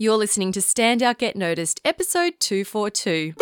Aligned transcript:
You're 0.00 0.16
listening 0.16 0.52
to 0.52 0.62
Stand 0.62 1.02
Out 1.02 1.18
Get 1.18 1.34
Noticed, 1.34 1.80
episode 1.84 2.34
242. 2.38 3.34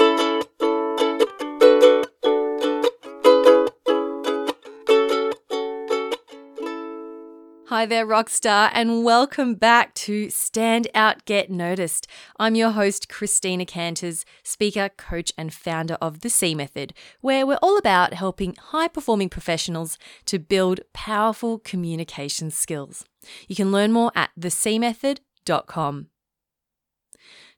Hi 7.66 7.84
there, 7.84 8.06
Rockstar, 8.06 8.70
and 8.72 9.04
welcome 9.04 9.54
back 9.56 9.92
to 9.96 10.30
Stand 10.30 10.88
Out 10.94 11.26
Get 11.26 11.50
Noticed. 11.50 12.06
I'm 12.38 12.54
your 12.54 12.70
host, 12.70 13.10
Christina 13.10 13.66
Canters, 13.66 14.24
speaker, 14.42 14.88
coach, 14.88 15.34
and 15.36 15.52
founder 15.52 15.98
of 16.00 16.20
The 16.20 16.30
C 16.30 16.54
Method, 16.54 16.94
where 17.20 17.46
we're 17.46 17.58
all 17.60 17.76
about 17.76 18.14
helping 18.14 18.56
high 18.56 18.88
performing 18.88 19.28
professionals 19.28 19.98
to 20.24 20.38
build 20.38 20.80
powerful 20.94 21.58
communication 21.58 22.50
skills. 22.50 23.04
You 23.46 23.54
can 23.54 23.70
learn 23.70 23.92
more 23.92 24.10
at 24.14 24.30
thecmethod.com. 24.40 26.06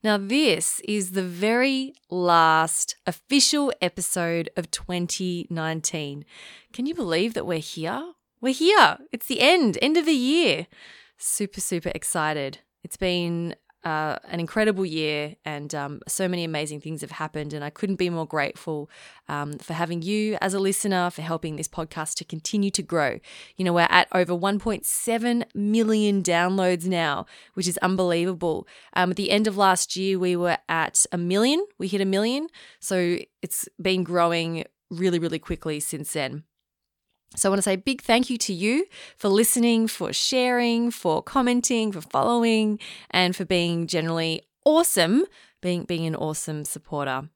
Now, 0.02 0.16
this 0.16 0.80
is 0.86 1.10
the 1.10 1.24
very 1.24 1.92
last 2.08 2.94
official 3.04 3.72
episode 3.82 4.48
of 4.56 4.70
2019. 4.70 6.24
Can 6.72 6.86
you 6.86 6.94
believe 6.94 7.34
that 7.34 7.46
we're 7.46 7.58
here? 7.58 8.12
We're 8.40 8.54
here. 8.54 8.98
It's 9.10 9.26
the 9.26 9.40
end, 9.40 9.76
end 9.82 9.96
of 9.96 10.06
the 10.06 10.12
year. 10.12 10.68
Super, 11.16 11.60
super 11.60 11.90
excited. 11.96 12.58
It's 12.84 12.96
been 12.96 13.56
uh, 13.84 14.18
an 14.28 14.40
incredible 14.40 14.84
year, 14.84 15.36
and 15.44 15.74
um, 15.74 16.00
so 16.08 16.28
many 16.28 16.44
amazing 16.44 16.80
things 16.80 17.00
have 17.00 17.12
happened. 17.12 17.52
And 17.52 17.64
I 17.64 17.70
couldn't 17.70 17.96
be 17.96 18.10
more 18.10 18.26
grateful 18.26 18.90
um, 19.28 19.58
for 19.58 19.74
having 19.74 20.02
you 20.02 20.36
as 20.40 20.54
a 20.54 20.58
listener, 20.58 21.10
for 21.10 21.22
helping 21.22 21.56
this 21.56 21.68
podcast 21.68 22.14
to 22.16 22.24
continue 22.24 22.70
to 22.72 22.82
grow. 22.82 23.20
You 23.56 23.64
know, 23.64 23.72
we're 23.72 23.86
at 23.90 24.08
over 24.12 24.32
1.7 24.32 25.44
million 25.54 26.22
downloads 26.22 26.86
now, 26.86 27.26
which 27.54 27.68
is 27.68 27.78
unbelievable. 27.78 28.66
Um, 28.94 29.10
at 29.10 29.16
the 29.16 29.30
end 29.30 29.46
of 29.46 29.56
last 29.56 29.96
year, 29.96 30.18
we 30.18 30.34
were 30.36 30.58
at 30.68 31.06
a 31.12 31.18
million. 31.18 31.64
We 31.78 31.88
hit 31.88 32.00
a 32.00 32.06
million. 32.06 32.48
So 32.80 33.18
it's 33.42 33.68
been 33.80 34.02
growing 34.02 34.64
really, 34.90 35.18
really 35.18 35.38
quickly 35.38 35.80
since 35.80 36.12
then. 36.12 36.44
So 37.36 37.48
I 37.48 37.50
want 37.50 37.58
to 37.58 37.62
say 37.62 37.74
a 37.74 37.78
big 37.78 38.02
thank 38.02 38.30
you 38.30 38.38
to 38.38 38.52
you 38.52 38.86
for 39.16 39.28
listening, 39.28 39.86
for 39.86 40.12
sharing, 40.12 40.90
for 40.90 41.22
commenting, 41.22 41.92
for 41.92 42.00
following, 42.00 42.78
and 43.10 43.36
for 43.36 43.44
being 43.44 43.86
generally 43.86 44.42
awesome, 44.64 45.24
being 45.60 45.84
being 45.84 46.06
an 46.06 46.16
awesome 46.16 46.64
supporter. 46.64 47.28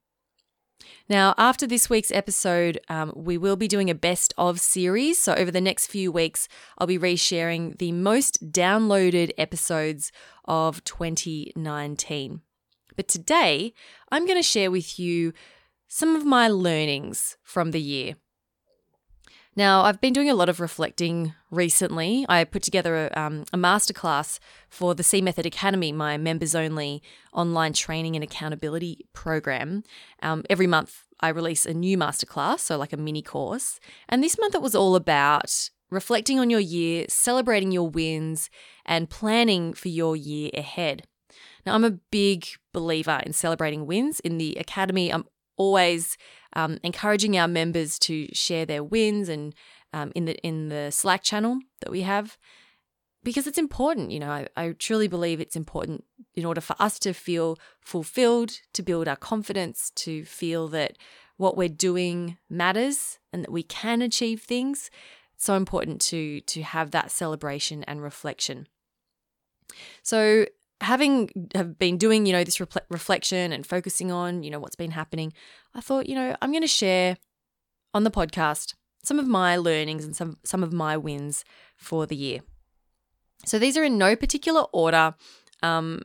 Now, 1.09 1.33
after 1.37 1.67
this 1.67 1.89
week's 1.89 2.11
episode, 2.11 2.79
um, 2.89 3.13
we 3.15 3.37
will 3.37 3.55
be 3.55 3.67
doing 3.67 3.89
a 3.89 3.95
best 3.95 4.33
of 4.37 4.59
series. 4.59 5.19
So, 5.19 5.33
over 5.33 5.51
the 5.51 5.61
next 5.61 5.87
few 5.87 6.11
weeks, 6.11 6.47
I'll 6.77 6.87
be 6.87 6.99
resharing 6.99 7.77
the 7.77 7.91
most 7.91 8.51
downloaded 8.51 9.31
episodes 9.37 10.11
of 10.45 10.83
2019. 10.83 12.41
But 12.95 13.07
today, 13.07 13.73
I'm 14.11 14.25
going 14.25 14.37
to 14.37 14.43
share 14.43 14.71
with 14.71 14.99
you 14.99 15.33
some 15.87 16.15
of 16.15 16.25
my 16.25 16.47
learnings 16.47 17.37
from 17.43 17.71
the 17.71 17.81
year. 17.81 18.15
Now, 19.55 19.83
I've 19.83 20.01
been 20.01 20.13
doing 20.13 20.31
a 20.31 20.33
lot 20.33 20.49
of 20.49 20.59
reflecting 20.59 21.33
recently. 21.51 22.25
I 22.27 22.43
put 22.43 22.63
together 22.63 23.11
a, 23.13 23.19
um, 23.19 23.43
a 23.53 23.57
masterclass 23.57 24.39
for 24.67 24.95
the 24.95 25.03
C 25.03 25.21
Method 25.21 25.45
Academy, 25.45 25.91
my 25.91 26.17
members 26.17 26.55
only 26.55 27.03
online 27.33 27.73
training 27.73 28.15
and 28.15 28.23
accountability 28.23 29.05
program. 29.13 29.83
Um, 30.23 30.43
every 30.49 30.65
month, 30.65 31.03
I 31.19 31.29
release 31.29 31.67
a 31.67 31.73
new 31.73 31.97
masterclass, 31.99 32.61
so 32.61 32.77
like 32.77 32.93
a 32.93 32.97
mini 32.97 33.21
course. 33.21 33.79
And 34.09 34.23
this 34.23 34.39
month, 34.39 34.55
it 34.55 34.61
was 34.61 34.73
all 34.73 34.95
about 34.95 35.69
reflecting 35.91 36.39
on 36.39 36.49
your 36.49 36.59
year, 36.59 37.05
celebrating 37.07 37.71
your 37.71 37.89
wins, 37.89 38.49
and 38.87 39.09
planning 39.09 39.73
for 39.73 39.89
your 39.89 40.15
year 40.15 40.49
ahead. 40.55 41.03
Now, 41.63 41.75
I'm 41.75 41.83
a 41.83 41.99
big 42.09 42.47
believer 42.73 43.21
in 43.23 43.33
celebrating 43.33 43.85
wins. 43.85 44.19
In 44.21 44.39
the 44.39 44.55
academy, 44.55 45.13
I'm 45.13 45.25
always 45.55 46.17
um, 46.55 46.79
encouraging 46.83 47.37
our 47.37 47.47
members 47.47 47.97
to 47.99 48.27
share 48.33 48.65
their 48.65 48.83
wins 48.83 49.29
and 49.29 49.53
um, 49.93 50.11
in 50.15 50.25
the 50.25 50.35
in 50.45 50.69
the 50.69 50.91
Slack 50.91 51.23
channel 51.23 51.59
that 51.81 51.91
we 51.91 52.01
have 52.01 52.37
because 53.23 53.47
it's 53.47 53.57
important. 53.57 54.11
You 54.11 54.19
know, 54.19 54.31
I, 54.31 54.47
I 54.57 54.71
truly 54.73 55.07
believe 55.07 55.39
it's 55.39 55.55
important 55.55 56.03
in 56.35 56.45
order 56.45 56.61
for 56.61 56.75
us 56.79 56.99
to 56.99 57.13
feel 57.13 57.57
fulfilled, 57.79 58.59
to 58.73 58.83
build 58.83 59.07
our 59.07 59.15
confidence, 59.15 59.91
to 59.95 60.25
feel 60.25 60.67
that 60.69 60.97
what 61.37 61.57
we're 61.57 61.69
doing 61.69 62.37
matters 62.49 63.19
and 63.31 63.43
that 63.43 63.51
we 63.51 63.63
can 63.63 64.01
achieve 64.01 64.41
things. 64.41 64.89
It's 65.35 65.45
so 65.45 65.55
important 65.55 66.01
to 66.01 66.41
to 66.41 66.61
have 66.63 66.91
that 66.91 67.11
celebration 67.11 67.83
and 67.83 68.01
reflection. 68.01 68.67
So 70.01 70.45
having 70.83 71.29
have 71.55 71.79
been 71.79 71.97
doing 71.97 72.25
you 72.25 72.33
know 72.33 72.43
this 72.43 72.59
reflection 72.89 73.51
and 73.51 73.65
focusing 73.65 74.11
on 74.11 74.43
you 74.43 74.51
know 74.51 74.59
what's 74.59 74.75
been 74.75 74.91
happening 74.91 75.33
i 75.73 75.81
thought 75.81 76.07
you 76.07 76.15
know 76.15 76.35
i'm 76.41 76.51
going 76.51 76.61
to 76.61 76.67
share 76.67 77.17
on 77.93 78.03
the 78.03 78.11
podcast 78.11 78.73
some 79.03 79.19
of 79.19 79.27
my 79.27 79.57
learnings 79.57 80.05
and 80.05 80.15
some 80.15 80.37
some 80.43 80.63
of 80.63 80.73
my 80.73 80.97
wins 80.97 81.43
for 81.75 82.05
the 82.07 82.15
year. 82.15 82.39
So 83.45 83.59
these 83.59 83.77
are 83.77 83.83
in 83.83 83.97
no 83.97 84.15
particular 84.15 84.61
order 84.71 85.15
um, 85.61 86.01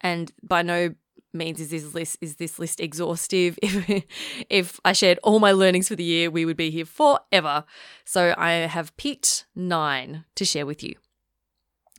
and 0.00 0.30
by 0.42 0.62
no 0.62 0.94
means 1.32 1.60
is 1.60 1.70
this 1.70 1.94
list 1.94 2.18
is 2.20 2.36
this 2.36 2.58
list 2.58 2.78
exhaustive. 2.80 3.58
If 3.62 4.04
if 4.50 4.80
i 4.84 4.92
shared 4.92 5.18
all 5.22 5.38
my 5.38 5.52
learnings 5.52 5.88
for 5.88 5.96
the 5.96 6.04
year 6.04 6.30
we 6.30 6.44
would 6.44 6.56
be 6.56 6.70
here 6.70 6.84
forever. 6.84 7.64
So 8.04 8.34
i 8.36 8.52
have 8.52 8.96
picked 8.96 9.46
9 9.56 10.24
to 10.34 10.44
share 10.44 10.66
with 10.66 10.82
you. 10.82 10.94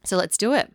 So 0.05 0.17
let's 0.17 0.38
do 0.38 0.53
it 0.53 0.71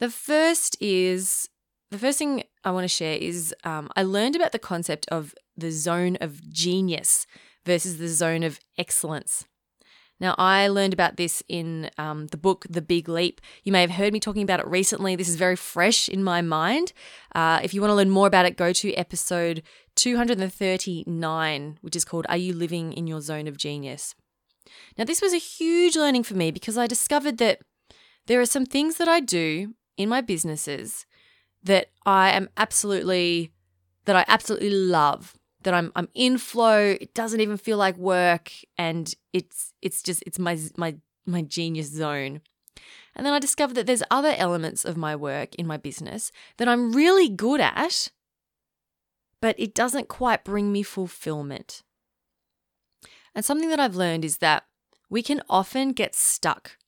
the 0.00 0.10
first 0.10 0.76
is 0.80 1.48
the 1.90 1.98
first 1.98 2.18
thing 2.18 2.42
I 2.64 2.70
want 2.72 2.84
to 2.84 2.88
share 2.88 3.16
is 3.16 3.54
um, 3.64 3.88
I 3.94 4.02
learned 4.02 4.34
about 4.36 4.52
the 4.52 4.58
concept 4.58 5.06
of 5.10 5.34
the 5.56 5.70
zone 5.70 6.16
of 6.20 6.50
genius 6.50 7.26
versus 7.64 7.98
the 7.98 8.08
zone 8.08 8.42
of 8.42 8.58
excellence. 8.76 9.44
Now, 10.20 10.34
I 10.38 10.68
learned 10.68 10.92
about 10.92 11.16
this 11.16 11.42
in 11.48 11.90
um, 11.98 12.28
the 12.28 12.36
book 12.36 12.66
The 12.70 12.82
Big 12.82 13.08
Leap. 13.08 13.40
You 13.64 13.72
may 13.72 13.80
have 13.80 13.90
heard 13.90 14.12
me 14.12 14.20
talking 14.20 14.42
about 14.42 14.60
it 14.60 14.66
recently. 14.66 15.16
This 15.16 15.28
is 15.28 15.36
very 15.36 15.56
fresh 15.56 16.08
in 16.08 16.22
my 16.22 16.40
mind. 16.40 16.92
Uh, 17.34 17.60
if 17.62 17.74
you 17.74 17.80
want 17.80 17.90
to 17.90 17.96
learn 17.96 18.10
more 18.10 18.28
about 18.28 18.46
it, 18.46 18.56
go 18.56 18.72
to 18.72 18.94
episode 18.94 19.62
239, 19.96 21.78
which 21.80 21.96
is 21.96 22.04
called 22.04 22.26
Are 22.28 22.36
You 22.36 22.54
Living 22.54 22.92
in 22.92 23.06
Your 23.08 23.20
Zone 23.20 23.48
of 23.48 23.56
Genius? 23.56 24.14
Now, 24.96 25.04
this 25.04 25.20
was 25.20 25.32
a 25.32 25.38
huge 25.38 25.96
learning 25.96 26.22
for 26.22 26.34
me 26.34 26.52
because 26.52 26.78
I 26.78 26.86
discovered 26.86 27.38
that 27.38 27.60
there 28.26 28.40
are 28.40 28.46
some 28.46 28.66
things 28.66 28.96
that 28.96 29.08
I 29.08 29.20
do 29.20 29.74
in 29.96 30.08
my 30.08 30.20
businesses 30.20 31.06
that 31.62 31.90
I 32.04 32.30
am 32.30 32.48
absolutely 32.56 33.52
that 34.04 34.16
I 34.16 34.24
absolutely 34.28 34.70
love 34.70 35.34
that 35.62 35.74
I'm 35.74 35.92
I'm 35.96 36.08
in 36.14 36.38
flow 36.38 36.96
it 37.00 37.14
doesn't 37.14 37.40
even 37.40 37.56
feel 37.56 37.78
like 37.78 37.96
work 37.96 38.52
and 38.76 39.12
it's 39.32 39.72
it's 39.82 40.02
just 40.02 40.22
it's 40.26 40.38
my 40.38 40.58
my 40.76 40.96
my 41.26 41.42
genius 41.42 41.90
zone. 41.90 42.42
And 43.16 43.24
then 43.24 43.32
I 43.32 43.38
discovered 43.38 43.74
that 43.74 43.86
there's 43.86 44.02
other 44.10 44.34
elements 44.36 44.84
of 44.84 44.96
my 44.96 45.14
work 45.14 45.54
in 45.54 45.66
my 45.66 45.76
business 45.76 46.32
that 46.56 46.68
I'm 46.68 46.92
really 46.92 47.28
good 47.28 47.60
at 47.60 48.10
but 49.40 49.54
it 49.58 49.74
doesn't 49.74 50.08
quite 50.08 50.42
bring 50.42 50.72
me 50.72 50.82
fulfillment. 50.82 51.82
And 53.34 53.44
something 53.44 53.68
that 53.68 53.78
I've 53.78 53.94
learned 53.94 54.24
is 54.24 54.38
that 54.38 54.64
we 55.10 55.22
can 55.22 55.42
often 55.50 55.92
get 55.92 56.14
stuck 56.14 56.78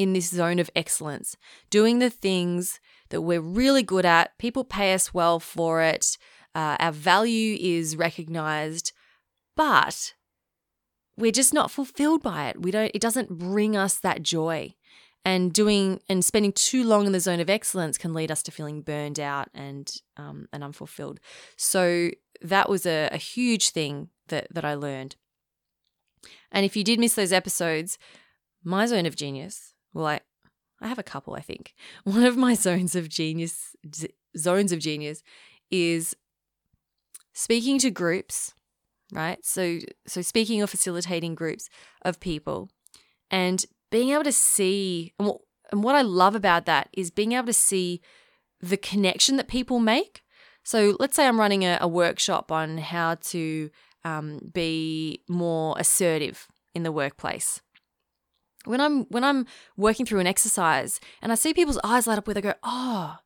in 0.00 0.14
this 0.14 0.30
zone 0.30 0.58
of 0.58 0.70
excellence, 0.74 1.36
doing 1.68 1.98
the 1.98 2.08
things 2.08 2.80
that 3.10 3.20
we're 3.20 3.42
really 3.42 3.82
good 3.82 4.06
at. 4.06 4.36
People 4.38 4.64
pay 4.64 4.94
us 4.94 5.12
well 5.12 5.38
for 5.38 5.82
it. 5.82 6.16
Uh, 6.54 6.78
our 6.80 6.90
value 6.90 7.58
is 7.60 7.96
recognized, 7.96 8.92
but 9.54 10.14
we're 11.18 11.30
just 11.30 11.52
not 11.52 11.70
fulfilled 11.70 12.22
by 12.22 12.48
it. 12.48 12.62
We 12.62 12.70
don't. 12.70 12.90
It 12.94 13.02
doesn't 13.02 13.38
bring 13.38 13.76
us 13.76 13.98
that 13.98 14.22
joy. 14.22 14.74
And 15.22 15.52
doing 15.52 16.00
and 16.08 16.24
spending 16.24 16.52
too 16.52 16.82
long 16.82 17.04
in 17.04 17.12
the 17.12 17.20
zone 17.20 17.40
of 17.40 17.50
excellence 17.50 17.98
can 17.98 18.14
lead 18.14 18.30
us 18.30 18.42
to 18.44 18.50
feeling 18.50 18.80
burned 18.80 19.20
out 19.20 19.48
and 19.52 19.94
um, 20.16 20.48
and 20.50 20.64
unfulfilled. 20.64 21.20
So 21.58 22.10
that 22.40 22.70
was 22.70 22.86
a, 22.86 23.10
a 23.12 23.18
huge 23.18 23.68
thing 23.68 24.08
that 24.28 24.46
that 24.50 24.64
I 24.64 24.72
learned. 24.72 25.16
And 26.50 26.64
if 26.64 26.74
you 26.74 26.84
did 26.84 26.98
miss 26.98 27.16
those 27.16 27.34
episodes, 27.34 27.98
my 28.64 28.86
zone 28.86 29.04
of 29.04 29.14
genius 29.14 29.69
well, 29.92 30.06
I, 30.06 30.20
I 30.80 30.88
have 30.88 30.98
a 30.98 31.04
couple, 31.04 31.34
I 31.34 31.40
think. 31.40 31.74
One 32.04 32.24
of 32.24 32.36
my 32.36 32.54
zones 32.54 32.94
of 32.94 33.08
genius, 33.08 33.74
zones 34.36 34.72
of 34.72 34.78
genius 34.78 35.22
is 35.70 36.16
speaking 37.32 37.78
to 37.80 37.90
groups, 37.90 38.54
right? 39.12 39.44
So, 39.44 39.78
so 40.06 40.22
speaking 40.22 40.62
or 40.62 40.66
facilitating 40.66 41.34
groups 41.34 41.68
of 42.02 42.20
people 42.20 42.68
and 43.30 43.64
being 43.90 44.10
able 44.10 44.24
to 44.24 44.32
see, 44.32 45.12
and 45.18 45.28
what, 45.28 45.40
and 45.72 45.82
what 45.82 45.94
I 45.94 46.02
love 46.02 46.34
about 46.34 46.66
that 46.66 46.88
is 46.92 47.10
being 47.10 47.32
able 47.32 47.46
to 47.46 47.52
see 47.52 48.00
the 48.60 48.76
connection 48.76 49.36
that 49.36 49.48
people 49.48 49.78
make. 49.78 50.22
So 50.62 50.96
let's 51.00 51.16
say 51.16 51.26
I'm 51.26 51.40
running 51.40 51.64
a, 51.64 51.78
a 51.80 51.88
workshop 51.88 52.52
on 52.52 52.78
how 52.78 53.16
to 53.16 53.70
um, 54.04 54.50
be 54.52 55.22
more 55.28 55.74
assertive 55.78 56.46
in 56.74 56.82
the 56.82 56.92
workplace 56.92 57.60
when 58.64 58.80
I'm 58.80 59.04
when 59.04 59.24
I'm 59.24 59.46
working 59.76 60.06
through 60.06 60.20
an 60.20 60.26
exercise 60.26 61.00
and 61.22 61.32
I 61.32 61.34
see 61.34 61.54
people's 61.54 61.80
eyes 61.82 62.06
light 62.06 62.18
up 62.18 62.26
where 62.26 62.34
they 62.34 62.40
go, 62.40 62.54
oh, 62.62 63.18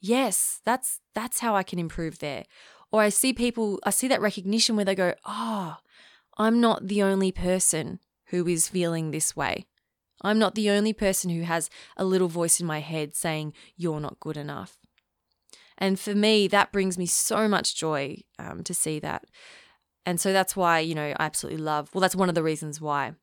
yes, 0.00 0.60
that's 0.64 1.00
that's 1.14 1.40
how 1.40 1.54
I 1.54 1.62
can 1.62 1.78
improve 1.78 2.18
there. 2.18 2.44
Or 2.90 3.00
I 3.00 3.08
see 3.08 3.32
people, 3.32 3.80
I 3.84 3.90
see 3.90 4.08
that 4.08 4.20
recognition 4.20 4.76
where 4.76 4.84
they 4.84 4.94
go, 4.94 5.14
oh, 5.24 5.76
I'm 6.36 6.60
not 6.60 6.88
the 6.88 7.02
only 7.02 7.32
person 7.32 8.00
who 8.26 8.46
is 8.46 8.68
feeling 8.68 9.10
this 9.10 9.34
way. 9.34 9.64
I'm 10.22 10.38
not 10.38 10.54
the 10.54 10.70
only 10.70 10.92
person 10.92 11.30
who 11.30 11.42
has 11.42 11.70
a 11.96 12.04
little 12.04 12.28
voice 12.28 12.60
in 12.60 12.66
my 12.66 12.80
head 12.80 13.14
saying, 13.14 13.54
you're 13.76 14.00
not 14.00 14.20
good 14.20 14.36
enough. 14.36 14.76
And 15.78 15.98
for 15.98 16.14
me, 16.14 16.46
that 16.48 16.70
brings 16.70 16.98
me 16.98 17.06
so 17.06 17.48
much 17.48 17.74
joy 17.74 18.18
um, 18.38 18.62
to 18.64 18.74
see 18.74 18.98
that. 19.00 19.24
And 20.04 20.20
so 20.20 20.32
that's 20.32 20.54
why, 20.54 20.80
you 20.80 20.94
know, 20.94 21.14
I 21.18 21.24
absolutely 21.24 21.62
love, 21.62 21.90
well, 21.92 22.02
that's 22.02 22.14
one 22.14 22.28
of 22.28 22.34
the 22.34 22.42
reasons 22.42 22.80
why 22.80 23.14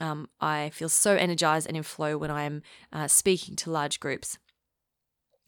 um, 0.00 0.28
I 0.40 0.70
feel 0.70 0.88
so 0.88 1.14
energized 1.14 1.66
and 1.66 1.76
in 1.76 1.82
flow 1.82 2.18
when 2.18 2.30
I'm 2.30 2.62
uh, 2.92 3.08
speaking 3.08 3.56
to 3.56 3.70
large 3.70 4.00
groups. 4.00 4.38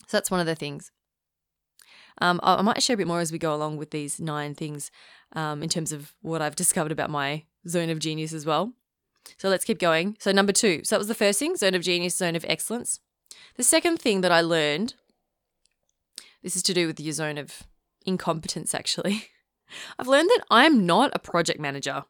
So 0.06 0.16
that's 0.16 0.30
one 0.30 0.40
of 0.40 0.46
the 0.46 0.54
things. 0.54 0.90
Um, 2.20 2.40
I 2.42 2.62
might 2.62 2.82
share 2.82 2.94
a 2.94 2.96
bit 2.96 3.06
more 3.06 3.20
as 3.20 3.30
we 3.30 3.38
go 3.38 3.54
along 3.54 3.76
with 3.76 3.90
these 3.90 4.18
nine 4.18 4.54
things 4.54 4.90
um, 5.34 5.62
in 5.62 5.68
terms 5.68 5.92
of 5.92 6.14
what 6.20 6.42
I've 6.42 6.56
discovered 6.56 6.90
about 6.90 7.10
my 7.10 7.44
zone 7.68 7.90
of 7.90 8.00
genius 8.00 8.32
as 8.32 8.44
well. 8.44 8.72
So 9.36 9.48
let's 9.48 9.64
keep 9.64 9.78
going. 9.78 10.16
So, 10.18 10.32
number 10.32 10.52
two. 10.52 10.82
So, 10.84 10.94
that 10.94 11.00
was 11.00 11.08
the 11.08 11.14
first 11.14 11.38
thing 11.38 11.56
zone 11.56 11.74
of 11.74 11.82
genius, 11.82 12.16
zone 12.16 12.34
of 12.34 12.44
excellence. 12.48 13.00
The 13.56 13.62
second 13.62 13.98
thing 13.98 14.22
that 14.22 14.32
I 14.32 14.40
learned 14.40 14.94
this 16.42 16.56
is 16.56 16.62
to 16.64 16.74
do 16.74 16.86
with 16.86 16.98
your 16.98 17.12
zone 17.12 17.36
of 17.38 17.64
incompetence, 18.06 18.74
actually. 18.74 19.26
I've 19.98 20.08
learned 20.08 20.30
that 20.30 20.44
I'm 20.50 20.86
not 20.86 21.10
a 21.14 21.18
project 21.18 21.60
manager. 21.60 22.04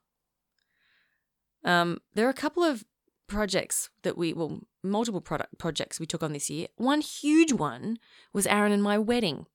Um, 1.65 1.99
there 2.15 2.27
are 2.27 2.31
a 2.31 2.35
couple 2.35 2.63
of 2.63 2.85
projects 3.27 3.91
that 4.03 4.17
we, 4.17 4.33
well, 4.33 4.61
multiple 4.83 5.21
product 5.21 5.59
projects 5.59 6.01
we 6.01 6.07
took 6.07 6.23
on 6.23 6.33
this 6.33 6.51
year. 6.51 6.69
One 6.77 7.01
huge 7.01 7.53
one 7.53 7.99
was 8.33 8.47
Aaron 8.47 8.73
and 8.73 8.83
my 8.83 8.99
wedding. 8.99 9.47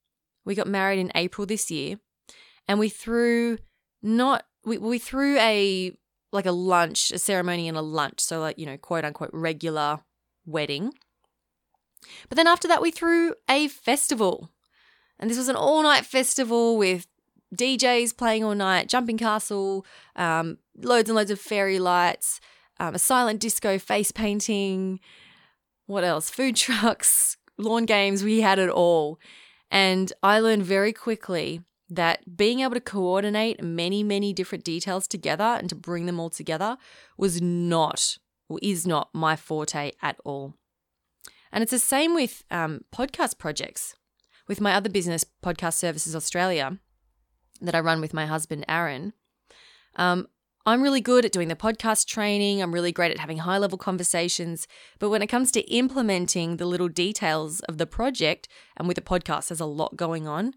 We 0.46 0.56
got 0.56 0.68
married 0.68 1.00
in 1.00 1.12
April 1.16 1.46
this 1.46 1.72
year, 1.72 1.98
and 2.68 2.80
we 2.80 2.90
threw 2.90 3.58
not 4.02 4.46
we 4.66 4.78
we 4.78 5.00
threw 5.00 5.38
a 5.40 5.98
like 6.32 6.46
a 6.46 6.52
lunch, 6.52 7.12
a 7.12 7.20
ceremony 7.20 7.68
and 7.68 7.78
a 7.78 7.82
lunch, 7.82 8.20
so 8.20 8.40
like 8.40 8.58
you 8.58 8.66
know 8.66 8.78
quote 8.78 9.06
unquote 9.06 9.32
regular 9.34 10.00
wedding. 10.46 10.94
But 12.28 12.36
then 12.36 12.48
after 12.48 12.68
that, 12.68 12.82
we 12.82 12.92
threw 12.92 13.36
a 13.50 13.70
festival, 13.70 14.50
and 15.20 15.30
this 15.30 15.38
was 15.38 15.48
an 15.48 15.56
all 15.56 15.84
night 15.84 16.06
festival 16.06 16.78
with 16.78 17.08
DJs 17.56 18.18
playing 18.18 18.44
all 18.44 18.56
night, 18.56 18.90
jumping 18.90 19.18
castle, 19.18 19.86
um, 20.16 20.58
loads 20.78 21.10
and 21.10 21.16
loads 21.16 21.32
of 21.32 21.40
fairy 21.40 21.80
lights, 21.80 22.40
um, 22.80 22.96
a 22.96 23.00
silent 23.00 23.40
disco, 23.40 23.78
face 23.78 24.12
painting. 24.12 25.00
What 25.86 26.04
else? 26.04 26.30
Food 26.30 26.56
trucks, 26.66 27.38
lawn 27.58 27.86
games. 27.86 28.24
We 28.24 28.42
had 28.42 28.60
it 28.60 28.70
all. 28.70 29.20
And 29.70 30.14
I 30.22 30.40
learned 30.40 30.64
very 30.64 30.94
quickly 30.94 31.62
that 31.90 32.38
being 32.38 32.62
able 32.62 32.74
to 32.74 32.82
coordinate 32.82 33.64
many, 33.64 34.04
many 34.04 34.34
different 34.34 34.64
details 34.64 35.08
together 35.08 35.44
and 35.44 35.70
to 35.70 35.76
bring 35.76 36.06
them 36.06 36.20
all 36.20 36.30
together 36.30 36.78
was 37.18 37.42
not 37.42 38.18
or 38.50 38.60
is 38.62 38.88
not 38.88 39.10
my 39.14 39.36
forte 39.36 39.92
at 40.02 40.18
all. 40.24 40.56
And 41.52 41.62
it's 41.62 41.72
the 41.72 41.80
same 41.80 42.16
with 42.16 42.44
um, 42.50 42.82
podcast 42.94 43.38
projects. 43.38 43.96
With 44.48 44.60
my 44.60 44.74
other 44.74 44.90
business, 44.90 45.24
Podcast 45.42 45.76
Services 45.76 46.16
Australia, 46.16 46.80
that 47.62 47.76
I 47.76 47.80
run 47.80 48.02
with 48.02 48.14
my 48.14 48.26
husband, 48.26 48.66
Aaron, 48.68 49.14
um, 49.96 50.28
I'm 50.66 50.82
really 50.82 51.02
good 51.02 51.26
at 51.26 51.34
doing 51.34 51.50
the 51.50 51.56
podcast 51.56 52.08
training. 52.08 52.62
I'm 52.62 52.74
really 52.74 52.94
great 52.94 53.12
at 53.12 53.20
having 53.20 53.40
high 53.40 53.58
level 53.58 53.78
conversations. 53.78 54.66
But 54.98 55.10
when 55.10 55.22
it 55.22 55.28
comes 55.28 55.52
to 55.52 55.62
implementing 55.70 56.56
the 56.56 56.66
little 56.66 56.88
details 56.88 57.60
of 57.62 57.78
the 57.78 57.86
project, 57.86 58.48
and 58.78 58.88
with 58.88 58.96
the 58.96 59.02
podcast, 59.02 59.50
there's 59.50 59.60
a 59.60 59.66
lot 59.66 59.98
going 59.98 60.26
on, 60.26 60.54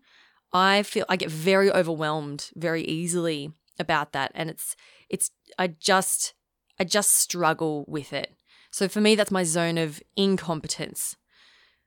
I 0.53 0.85
feel 0.85 1.07
I 1.09 1.17
get 1.17 1.31
very 1.31 1.73
overwhelmed 1.73 2.51
very 2.55 2.85
easily 2.85 3.51
about 3.81 4.13
that. 4.13 4.31
And 4.35 4.49
it's, 4.49 4.77
it's, 5.11 5.33
I 5.59 5.69
just, 5.69 6.35
I 6.79 6.85
just 6.85 7.17
struggle 7.17 7.85
with 7.89 8.13
it. 8.13 8.33
So 8.71 8.87
for 8.87 9.01
me, 9.01 9.17
that's 9.17 9.33
my 9.33 9.43
zone 9.43 9.77
of 9.77 10.01
incompetence. 10.17 11.17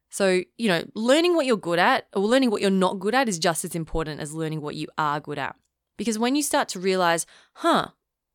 So, 0.10 0.42
you 0.58 0.68
know, 0.68 0.84
learning 0.94 1.36
what 1.36 1.46
you're 1.46 1.56
good 1.56 1.80
at 1.80 2.08
or 2.14 2.24
learning 2.24 2.52
what 2.52 2.62
you're 2.62 2.70
not 2.70 3.00
good 3.00 3.16
at 3.16 3.30
is 3.30 3.40
just 3.40 3.64
as 3.64 3.76
important 3.76 4.20
as 4.20 4.34
learning 4.34 4.60
what 4.60 4.76
you 4.76 4.88
are 4.98 5.22
good 5.22 5.38
at. 5.40 5.56
Because 5.98 6.20
when 6.20 6.36
you 6.36 6.42
start 6.42 6.68
to 6.70 6.80
realize, 6.80 7.26
huh, 7.54 7.90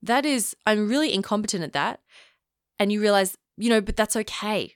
that 0.04 0.24
is, 0.24 0.56
I'm 0.66 0.88
really 0.88 1.12
incompetent 1.12 1.64
at 1.64 1.72
that. 1.72 2.00
And 2.78 2.92
you 2.92 3.00
realize, 3.00 3.36
you 3.56 3.70
know, 3.70 3.80
but 3.80 3.96
that's 3.96 4.16
okay. 4.16 4.74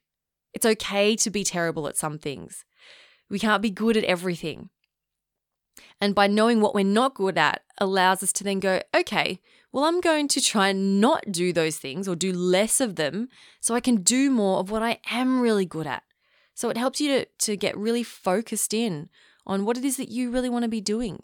It's 0.55 0.67
okay 0.67 1.17
to 1.17 1.31
be 1.31 1.45
terrible 1.45 1.87
at 1.89 1.97
some 1.97 2.19
things. 2.19 2.65
We 3.29 3.39
can't 3.39 3.63
be 3.63 3.71
good 3.71 3.97
at 3.97 4.05
everything. 4.05 4.71
And 6.01 6.15
by 6.15 6.27
knowing 6.27 6.61
what 6.61 6.75
we're 6.75 6.85
not 6.85 7.15
good 7.15 7.37
at 7.37 7.63
allows 7.79 8.23
us 8.23 8.33
to 8.35 8.45
then 8.45 8.61
go, 8.61 8.81
okay, 8.95 9.41
well, 9.73 9.85
I'm 9.85 10.01
going 10.01 10.29
to 10.29 10.41
try 10.41 10.69
and 10.69 11.01
not 11.01 11.31
do 11.31 11.53
those 11.53 11.77
things 11.77 12.09
or 12.09 12.17
do 12.17 12.33
less 12.33 12.81
of 12.81 12.97
them 12.97 13.29
so 13.61 13.75
I 13.75 13.81
can 13.81 13.97
do 13.97 14.31
more 14.31 14.61
of 14.61 14.71
what 14.71 14.83
I 14.83 14.99
am 15.11 15.41
really 15.41 15.67
good 15.67 15.87
at. 15.87 16.05
So 16.55 16.71
it 16.71 16.77
helps 16.77 17.01
you 17.01 17.19
to, 17.19 17.27
to 17.41 17.57
get 17.57 17.77
really 17.77 18.03
focused 18.03 18.73
in 18.73 19.11
on 19.47 19.65
what 19.65 19.77
it 19.77 19.85
is 19.85 19.97
that 19.99 20.11
you 20.11 20.31
really 20.31 20.49
want 20.49 20.63
to 20.65 20.69
be 20.69 20.81
doing. 20.81 21.23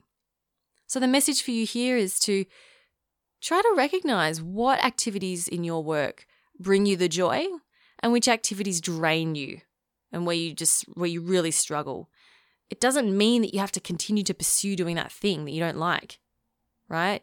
So 0.87 1.01
the 1.01 1.09
message 1.09 1.43
for 1.43 1.51
you 1.51 1.67
here 1.67 1.97
is 1.97 2.19
to 2.21 2.45
try 3.45 3.61
to 3.61 3.75
recognize 3.77 4.43
what 4.43 4.83
activities 4.83 5.47
in 5.47 5.63
your 5.65 5.85
work 5.85 6.27
bring 6.59 6.87
you 6.87 6.97
the 6.97 7.09
joy 7.09 7.47
and 8.01 8.13
which 8.13 8.27
activities 8.27 8.81
drain 8.81 9.35
you 9.35 9.61
and 10.11 10.27
where 10.27 10.37
you 10.37 10.55
just 10.55 10.85
where 10.95 11.09
you 11.09 11.21
really 11.21 11.51
struggle. 11.51 12.09
It 12.71 12.81
doesn't 12.81 13.17
mean 13.17 13.43
that 13.43 13.53
you 13.53 13.61
have 13.61 13.73
to 13.73 13.81
continue 13.81 14.25
to 14.25 14.35
pursue 14.35 14.75
doing 14.75 14.97
that 14.97 15.13
thing 15.13 15.45
that 15.45 15.53
you 15.53 15.61
don't 15.61 15.77
like 15.77 16.19
right? 16.89 17.23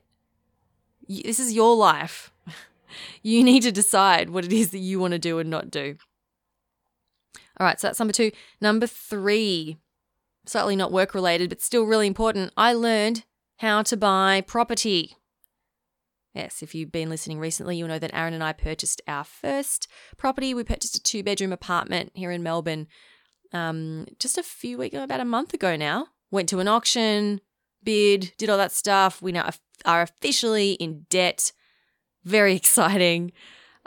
This 1.08 1.40
is 1.40 1.54
your 1.54 1.76
life. 1.76 2.32
You 3.24 3.42
need 3.42 3.64
to 3.64 3.72
decide 3.72 4.32
what 4.32 4.44
it 4.44 4.52
is 4.52 4.72
that 4.72 4.80
you 4.80 5.00
want 5.00 5.14
to 5.14 5.18
do 5.18 5.40
and 5.40 5.50
not 5.50 5.72
do. 5.72 5.96
All 7.58 7.66
right 7.66 7.80
so 7.80 7.88
that's 7.88 8.00
number 8.00 8.12
2 8.12 8.32
number 8.60 8.86
3 8.86 9.78
slightly 10.46 10.76
not 10.76 10.92
work 10.92 11.16
related 11.16 11.48
but 11.48 11.62
still 11.62 11.86
really 11.86 12.06
important. 12.06 12.52
I 12.58 12.74
learned 12.74 13.24
how 13.60 13.82
to 13.84 13.96
buy 13.96 14.42
property 14.42 15.16
Yes, 16.34 16.64
if 16.64 16.74
you've 16.74 16.92
been 16.92 17.10
listening 17.10 17.40
recently, 17.40 17.76
you'll 17.76 17.90
know 17.90 18.00
that 18.00 18.16
Aaron 18.16 18.34
and 18.34 18.44
I 18.44 18.54
purchased 18.54 19.02
our 19.08 19.26
first 19.26 19.88
property. 20.18 20.54
We 20.54 20.64
purchased 20.64 20.96
a 20.96 21.04
two 21.04 21.24
bedroom 21.24 21.52
apartment 21.52 22.12
here 22.14 22.32
in 22.32 22.42
Melbourne 22.42 22.88
um, 23.54 24.06
just 24.18 24.38
a 24.38 24.44
few 24.44 24.78
weeks, 24.78 24.96
about 24.96 25.20
a 25.20 25.26
month 25.26 25.54
ago 25.54 25.76
now. 25.76 26.08
Went 26.30 26.48
to 26.50 26.60
an 26.60 26.68
auction, 26.68 27.42
bid, 27.84 28.32
did 28.38 28.50
all 28.50 28.58
that 28.58 28.72
stuff. 28.72 29.22
We 29.22 29.34
now 29.34 29.50
are 29.86 30.02
officially 30.02 30.74
in 30.74 31.06
debt. 31.10 31.52
Very 32.24 32.56
exciting. 32.56 33.34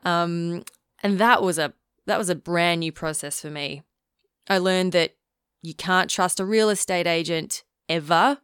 Um, 0.04 0.64
and 1.02 1.18
that 1.18 1.42
was 1.42 1.58
a 1.58 1.72
that 2.06 2.18
was 2.18 2.28
a 2.28 2.34
brand 2.34 2.80
new 2.80 2.92
process 2.92 3.40
for 3.40 3.50
me. 3.50 3.82
I 4.48 4.58
learned 4.58 4.92
that 4.92 5.16
you 5.62 5.74
can't 5.74 6.10
trust 6.10 6.38
a 6.38 6.44
real 6.44 6.68
estate 6.68 7.06
agent 7.06 7.64
ever. 7.88 8.38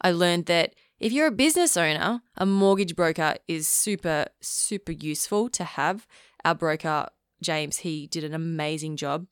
I 0.00 0.12
learned 0.12 0.46
that 0.46 0.74
if 1.00 1.12
you're 1.12 1.26
a 1.26 1.32
business 1.32 1.78
owner, 1.78 2.20
a 2.36 2.44
mortgage 2.44 2.94
broker 2.94 3.36
is 3.48 3.66
super, 3.66 4.26
super 4.42 4.92
useful 4.92 5.48
to 5.48 5.64
have. 5.64 6.06
Our 6.44 6.54
broker, 6.54 7.06
James, 7.42 7.78
he 7.78 8.06
did 8.06 8.22
an 8.22 8.34
amazing 8.34 8.96
job. 8.96 9.26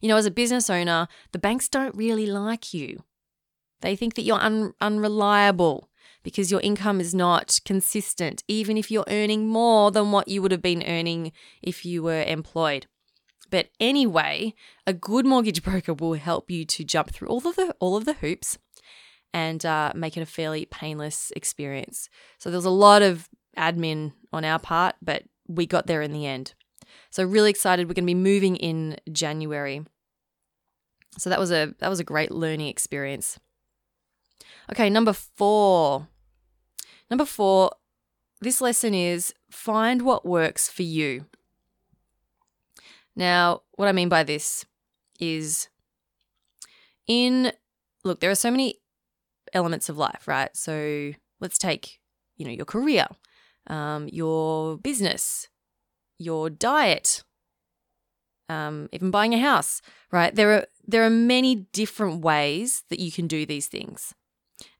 You 0.00 0.08
know, 0.08 0.16
as 0.16 0.26
a 0.26 0.30
business 0.30 0.68
owner, 0.68 1.08
the 1.32 1.38
banks 1.38 1.68
don't 1.68 1.94
really 1.94 2.26
like 2.26 2.74
you. 2.74 3.02
They 3.80 3.96
think 3.96 4.14
that 4.14 4.22
you're 4.22 4.40
un- 4.40 4.74
unreliable 4.80 5.88
because 6.22 6.50
your 6.50 6.60
income 6.60 7.00
is 7.00 7.14
not 7.14 7.60
consistent, 7.64 8.42
even 8.46 8.76
if 8.76 8.90
you're 8.90 9.04
earning 9.08 9.48
more 9.48 9.90
than 9.90 10.12
what 10.12 10.28
you 10.28 10.42
would 10.42 10.52
have 10.52 10.60
been 10.60 10.84
earning 10.86 11.32
if 11.62 11.86
you 11.86 12.02
were 12.02 12.24
employed. 12.24 12.86
But 13.50 13.70
anyway, 13.80 14.54
a 14.86 14.92
good 14.92 15.24
mortgage 15.24 15.62
broker 15.64 15.94
will 15.94 16.14
help 16.14 16.50
you 16.50 16.66
to 16.66 16.84
jump 16.84 17.10
through 17.10 17.28
all 17.28 17.46
of 17.46 17.56
the 17.56 17.74
all 17.80 17.96
of 17.96 18.04
the 18.04 18.14
hoops 18.14 18.58
and 19.32 19.64
uh, 19.64 19.92
make 19.94 20.16
it 20.16 20.22
a 20.22 20.26
fairly 20.26 20.66
painless 20.66 21.32
experience. 21.36 22.08
So 22.38 22.50
there 22.50 22.58
was 22.58 22.64
a 22.64 22.70
lot 22.70 23.02
of 23.02 23.28
admin 23.56 24.12
on 24.32 24.44
our 24.44 24.58
part, 24.58 24.96
but 25.02 25.24
we 25.46 25.66
got 25.66 25.86
there 25.86 26.02
in 26.02 26.12
the 26.12 26.26
end. 26.26 26.54
So 27.10 27.24
really 27.24 27.50
excited. 27.50 27.88
We're 27.88 27.94
going 27.94 28.04
to 28.04 28.14
be 28.14 28.14
moving 28.14 28.56
in 28.56 28.96
January. 29.10 29.84
So 31.18 31.30
that 31.30 31.38
was 31.38 31.50
a 31.50 31.74
that 31.78 31.88
was 31.88 32.00
a 32.00 32.04
great 32.04 32.30
learning 32.30 32.68
experience. 32.68 33.38
Okay, 34.70 34.90
number 34.90 35.12
4. 35.12 36.06
Number 37.10 37.24
4, 37.24 37.70
this 38.40 38.60
lesson 38.60 38.92
is 38.92 39.32
find 39.50 40.02
what 40.02 40.26
works 40.26 40.68
for 40.68 40.82
you. 40.82 41.24
Now, 43.16 43.62
what 43.72 43.88
I 43.88 43.92
mean 43.92 44.10
by 44.10 44.22
this 44.22 44.66
is 45.18 45.68
in 47.06 47.52
look, 48.04 48.20
there 48.20 48.30
are 48.30 48.36
so 48.36 48.50
many 48.50 48.76
elements 49.52 49.88
of 49.88 49.98
life, 49.98 50.26
right? 50.26 50.54
So 50.56 51.12
let's 51.40 51.58
take, 51.58 52.00
you 52.36 52.44
know, 52.44 52.52
your 52.52 52.64
career, 52.64 53.06
um, 53.66 54.08
your 54.08 54.78
business, 54.78 55.48
your 56.18 56.50
diet, 56.50 57.22
um, 58.48 58.88
even 58.92 59.10
buying 59.10 59.34
a 59.34 59.38
house, 59.38 59.82
right? 60.10 60.34
There 60.34 60.52
are 60.52 60.66
there 60.86 61.04
are 61.04 61.10
many 61.10 61.66
different 61.72 62.22
ways 62.22 62.82
that 62.88 62.98
you 62.98 63.12
can 63.12 63.26
do 63.26 63.44
these 63.44 63.66
things. 63.66 64.14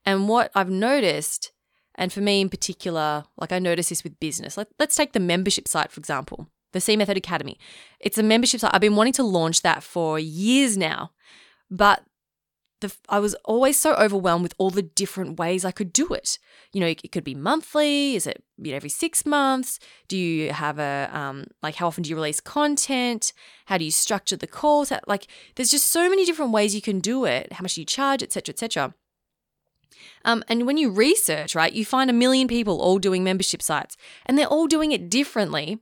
And 0.06 0.26
what 0.28 0.50
I've 0.54 0.70
noticed, 0.70 1.52
and 1.94 2.10
for 2.10 2.20
me 2.20 2.40
in 2.40 2.48
particular, 2.48 3.24
like 3.36 3.52
I 3.52 3.58
noticed 3.58 3.90
this 3.90 4.04
with 4.04 4.18
business, 4.18 4.56
Let, 4.56 4.68
let's 4.78 4.96
take 4.96 5.12
the 5.12 5.20
membership 5.20 5.68
site, 5.68 5.92
for 5.92 5.98
example, 5.98 6.48
the 6.72 6.80
C 6.80 6.96
Method 6.96 7.18
Academy. 7.18 7.58
It's 8.00 8.16
a 8.16 8.22
membership 8.22 8.60
site. 8.60 8.70
I've 8.72 8.80
been 8.80 8.96
wanting 8.96 9.12
to 9.14 9.22
launch 9.22 9.60
that 9.62 9.82
for 9.82 10.18
years 10.18 10.78
now, 10.78 11.10
but 11.70 12.02
the, 12.80 12.94
I 13.08 13.18
was 13.18 13.34
always 13.44 13.78
so 13.78 13.94
overwhelmed 13.94 14.42
with 14.42 14.54
all 14.58 14.70
the 14.70 14.82
different 14.82 15.38
ways 15.38 15.64
I 15.64 15.70
could 15.72 15.92
do 15.92 16.08
it. 16.08 16.38
You 16.72 16.80
know, 16.80 16.86
it 16.86 17.12
could 17.12 17.24
be 17.24 17.34
monthly. 17.34 18.14
Is 18.14 18.26
it 18.26 18.42
you 18.56 18.70
know, 18.70 18.76
every 18.76 18.88
six 18.88 19.26
months? 19.26 19.78
Do 20.06 20.16
you 20.16 20.52
have 20.52 20.78
a 20.78 21.10
um, 21.12 21.46
like 21.62 21.76
how 21.76 21.86
often 21.86 22.02
do 22.02 22.10
you 22.10 22.16
release 22.16 22.40
content? 22.40 23.32
How 23.66 23.78
do 23.78 23.84
you 23.84 23.90
structure 23.90 24.36
the 24.36 24.46
calls? 24.46 24.92
Like, 25.06 25.26
there's 25.56 25.70
just 25.70 25.88
so 25.88 26.08
many 26.08 26.24
different 26.24 26.52
ways 26.52 26.74
you 26.74 26.82
can 26.82 27.00
do 27.00 27.24
it. 27.24 27.52
How 27.52 27.62
much 27.62 27.74
do 27.74 27.80
you 27.80 27.86
charge, 27.86 28.22
etc., 28.22 28.52
etc. 28.52 28.94
Um, 30.24 30.44
and 30.48 30.66
when 30.66 30.76
you 30.76 30.90
research, 30.90 31.54
right, 31.54 31.72
you 31.72 31.84
find 31.84 32.10
a 32.10 32.14
million 32.14 32.48
people 32.48 32.80
all 32.80 32.98
doing 32.98 33.24
membership 33.24 33.62
sites, 33.62 33.96
and 34.26 34.36
they're 34.36 34.46
all 34.46 34.66
doing 34.66 34.92
it 34.92 35.10
differently, 35.10 35.78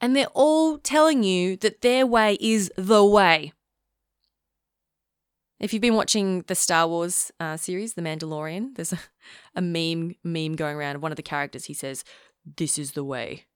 and 0.00 0.14
they're 0.14 0.26
all 0.34 0.78
telling 0.78 1.22
you 1.22 1.56
that 1.58 1.80
their 1.80 2.06
way 2.06 2.36
is 2.40 2.70
the 2.76 3.04
way. 3.04 3.52
If 5.64 5.72
you've 5.72 5.80
been 5.80 5.94
watching 5.94 6.42
the 6.42 6.54
Star 6.54 6.86
Wars 6.86 7.32
uh, 7.40 7.56
series, 7.56 7.94
The 7.94 8.02
Mandalorian, 8.02 8.74
there's 8.74 8.92
a, 8.92 8.98
a 9.54 9.62
meme 9.62 10.14
meme 10.22 10.56
going 10.56 10.76
around 10.76 11.00
one 11.00 11.10
of 11.10 11.16
the 11.16 11.22
characters. 11.22 11.64
He 11.64 11.72
says, 11.72 12.04
"This 12.44 12.76
is 12.76 12.92
the 12.92 13.02
way." 13.02 13.46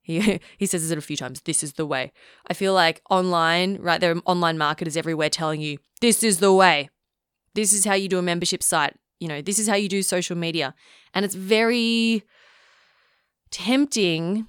He 0.00 0.40
he 0.56 0.64
says 0.64 0.90
it 0.90 0.96
a 0.96 1.02
few 1.02 1.18
times. 1.18 1.42
This 1.42 1.62
is 1.62 1.74
the 1.74 1.84
way. 1.84 2.12
I 2.46 2.54
feel 2.54 2.72
like 2.72 3.02
online, 3.10 3.76
right? 3.82 4.00
There 4.00 4.12
are 4.12 4.22
online 4.24 4.56
marketers 4.56 4.96
everywhere 4.96 5.28
telling 5.28 5.60
you 5.60 5.76
this 6.00 6.22
is 6.22 6.38
the 6.38 6.54
way. 6.54 6.88
This 7.54 7.74
is 7.74 7.84
how 7.84 7.92
you 7.92 8.08
do 8.08 8.18
a 8.18 8.22
membership 8.22 8.62
site. 8.62 8.94
You 9.20 9.28
know, 9.28 9.42
this 9.42 9.58
is 9.58 9.68
how 9.68 9.74
you 9.74 9.90
do 9.90 10.02
social 10.02 10.38
media, 10.38 10.74
and 11.12 11.22
it's 11.22 11.34
very 11.34 12.22
tempting 13.50 14.46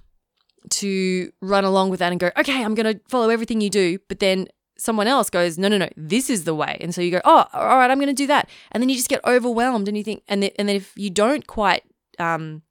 to 0.70 1.34
run 1.42 1.66
along 1.66 1.90
with 1.90 2.00
that 2.00 2.14
and 2.14 2.20
go, 2.20 2.32
okay, 2.38 2.64
I'm 2.64 2.76
going 2.76 2.94
to 2.94 3.02
follow 3.10 3.30
everything 3.30 3.60
you 3.60 3.70
do, 3.70 4.00
but 4.08 4.20
then 4.20 4.48
someone 4.78 5.08
else 5.08 5.30
goes, 5.30 5.58
no, 5.58 5.68
no, 5.68 5.78
no, 5.78 5.90
this 5.96 6.30
is 6.30 6.44
the 6.44 6.56
way. 6.56 6.78
And 6.80 6.94
so 6.94 7.02
you 7.02 7.12
go, 7.12 7.22
oh, 7.26 7.46
all 7.54 7.78
right, 7.78 7.90
I'm 7.90 7.98
going 7.98 8.08
to 8.08 8.14
do 8.14 8.28
that. 8.28 8.50
And 8.72 8.82
then 8.82 8.90
you 8.90 8.96
just 8.96 9.10
get 9.10 9.24
overwhelmed 9.26 9.88
and 9.88 9.98
you 9.98 10.04
think, 10.04 10.24
and 10.28 10.44
and 10.44 10.70
then 10.70 10.76
if 10.76 10.94
you 10.96 11.10
don't 11.10 11.48
quite, 11.48 11.84
um, 12.20 12.62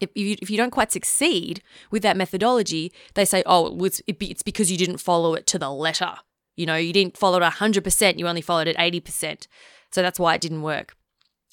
if 0.00 0.10
you, 0.14 0.36
if 0.40 0.50
you 0.50 0.56
don't 0.56 0.70
quite 0.70 0.92
succeed 0.92 1.62
with 1.90 2.02
that 2.02 2.16
methodology, 2.16 2.92
they 3.14 3.24
say, 3.24 3.42
oh, 3.46 3.84
it's, 3.84 4.00
it's 4.06 4.42
because 4.42 4.70
you 4.70 4.78
didn't 4.78 4.98
follow 4.98 5.34
it 5.34 5.46
to 5.48 5.58
the 5.58 5.70
letter. 5.70 6.16
You 6.56 6.66
know, 6.66 6.76
you 6.76 6.92
didn't 6.92 7.16
follow 7.16 7.38
it 7.38 7.52
100%, 7.52 8.18
you 8.18 8.28
only 8.28 8.40
followed 8.40 8.68
it 8.68 8.76
80%. 8.76 9.46
So 9.90 10.02
that's 10.02 10.18
why 10.18 10.34
it 10.34 10.40
didn't 10.40 10.62
work. 10.62 10.94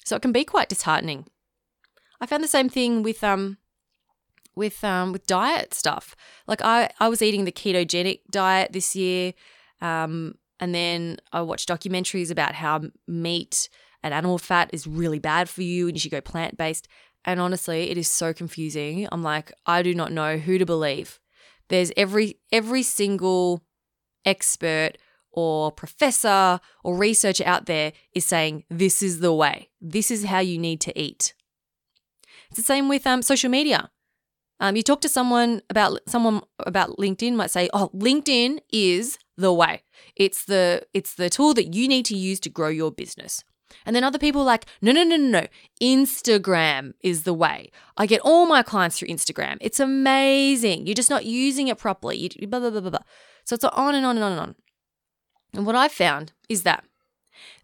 So 0.04 0.16
it 0.16 0.22
can 0.22 0.32
be 0.32 0.44
quite 0.44 0.68
disheartening. 0.68 1.26
I 2.20 2.26
found 2.26 2.44
the 2.44 2.48
same 2.48 2.68
thing 2.68 3.02
with 3.02 3.24
um 3.24 3.58
with 4.54 4.84
um 4.84 5.12
with 5.12 5.26
diet 5.26 5.74
stuff. 5.74 6.14
Like 6.46 6.62
I 6.62 6.90
I 7.00 7.08
was 7.08 7.22
eating 7.22 7.44
the 7.44 7.52
ketogenic 7.52 8.20
diet 8.30 8.72
this 8.72 8.94
year 8.94 9.34
um, 9.80 10.34
and 10.60 10.74
then 10.74 11.18
I 11.32 11.42
watch 11.42 11.66
documentaries 11.66 12.30
about 12.30 12.54
how 12.54 12.82
meat 13.06 13.68
and 14.02 14.14
animal 14.14 14.38
fat 14.38 14.70
is 14.72 14.86
really 14.86 15.18
bad 15.18 15.48
for 15.48 15.62
you 15.62 15.88
and 15.88 15.96
you 15.96 16.00
should 16.00 16.10
go 16.10 16.20
plant 16.20 16.56
based. 16.56 16.88
And 17.24 17.40
honestly, 17.40 17.90
it 17.90 17.98
is 17.98 18.08
so 18.08 18.32
confusing. 18.32 19.08
I'm 19.10 19.22
like, 19.22 19.52
I 19.66 19.82
do 19.82 19.94
not 19.94 20.12
know 20.12 20.36
who 20.36 20.58
to 20.58 20.66
believe. 20.66 21.20
There's 21.68 21.90
every 21.96 22.38
every 22.52 22.82
single 22.82 23.64
expert 24.24 24.92
or 25.32 25.72
professor 25.72 26.60
or 26.84 26.96
researcher 26.96 27.44
out 27.46 27.66
there 27.66 27.92
is 28.14 28.24
saying 28.24 28.64
this 28.70 29.02
is 29.02 29.20
the 29.20 29.32
way. 29.32 29.70
This 29.80 30.10
is 30.10 30.24
how 30.24 30.40
you 30.40 30.58
need 30.58 30.80
to 30.82 30.98
eat. 30.98 31.34
It's 32.50 32.58
the 32.58 32.62
same 32.62 32.88
with 32.88 33.06
um, 33.06 33.22
social 33.22 33.50
media. 33.50 33.90
Um, 34.60 34.76
you 34.76 34.82
talk 34.82 35.00
to 35.02 35.08
someone 35.08 35.62
about 35.68 36.00
someone 36.06 36.42
about 36.60 36.96
LinkedIn 36.98 37.34
might 37.34 37.50
say, 37.50 37.68
"Oh, 37.72 37.90
LinkedIn 37.94 38.60
is 38.70 39.18
the 39.36 39.52
way. 39.52 39.82
It's 40.16 40.44
the 40.44 40.86
it's 40.94 41.14
the 41.14 41.30
tool 41.30 41.54
that 41.54 41.74
you 41.74 41.88
need 41.88 42.04
to 42.06 42.16
use 42.16 42.40
to 42.40 42.50
grow 42.50 42.68
your 42.68 42.92
business." 42.92 43.42
And 43.84 43.96
then 43.96 44.04
other 44.04 44.18
people 44.18 44.44
like, 44.44 44.66
"No, 44.80 44.92
no, 44.92 45.02
no, 45.02 45.16
no, 45.16 45.40
no. 45.40 45.46
Instagram 45.82 46.94
is 47.00 47.24
the 47.24 47.34
way. 47.34 47.70
I 47.96 48.06
get 48.06 48.20
all 48.20 48.46
my 48.46 48.62
clients 48.62 48.98
through 48.98 49.08
Instagram. 49.08 49.58
It's 49.60 49.80
amazing. 49.80 50.86
You're 50.86 50.94
just 50.94 51.10
not 51.10 51.24
using 51.24 51.68
it 51.68 51.78
properly. 51.78 52.16
You 52.18 52.46
blah 52.46 52.60
blah 52.60 52.70
blah 52.70 52.80
blah 52.80 52.90
blah." 52.90 53.04
So 53.44 53.54
it's 53.54 53.64
on 53.64 53.94
and 53.94 54.06
on 54.06 54.16
and 54.16 54.24
on 54.24 54.32
and 54.32 54.40
on. 54.40 54.54
And 55.52 55.66
what 55.66 55.76
I've 55.76 55.92
found 55.92 56.32
is 56.48 56.62
that 56.62 56.84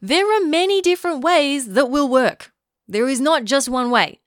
there 0.01 0.27
are 0.37 0.45
many 0.45 0.81
different 0.81 1.23
ways 1.23 1.69
that 1.69 1.91
will 1.91 2.09
work. 2.09 2.53
There 2.89 3.09
is 3.09 3.21
not 3.21 3.45
just 3.45 3.69
one 3.69 3.91
way. 3.91 4.20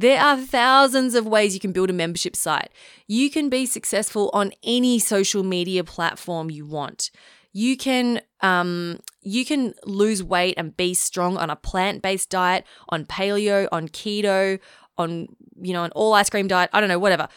There 0.00 0.18
are 0.18 0.38
thousands 0.38 1.14
of 1.14 1.26
ways 1.26 1.52
you 1.52 1.60
can 1.60 1.72
build 1.72 1.90
a 1.90 1.92
membership 1.92 2.34
site. 2.34 2.70
You 3.06 3.28
can 3.28 3.50
be 3.50 3.66
successful 3.66 4.30
on 4.32 4.52
any 4.62 4.98
social 4.98 5.42
media 5.42 5.84
platform 5.84 6.50
you 6.50 6.64
want. 6.64 7.10
You 7.52 7.76
can 7.76 8.22
um, 8.40 9.00
you 9.20 9.44
can 9.44 9.74
lose 9.84 10.22
weight 10.22 10.54
and 10.56 10.74
be 10.74 10.94
strong 10.94 11.36
on 11.36 11.50
a 11.50 11.56
plant-based 11.56 12.30
diet, 12.30 12.64
on 12.88 13.04
paleo, 13.04 13.68
on 13.72 13.88
keto, 13.88 14.58
on 14.96 15.28
you 15.60 15.74
know, 15.74 15.84
an 15.84 15.90
all 15.90 16.14
ice 16.14 16.30
cream 16.30 16.48
diet, 16.48 16.70
I 16.72 16.80
don't 16.80 16.88
know, 16.88 16.98
whatever. 16.98 17.28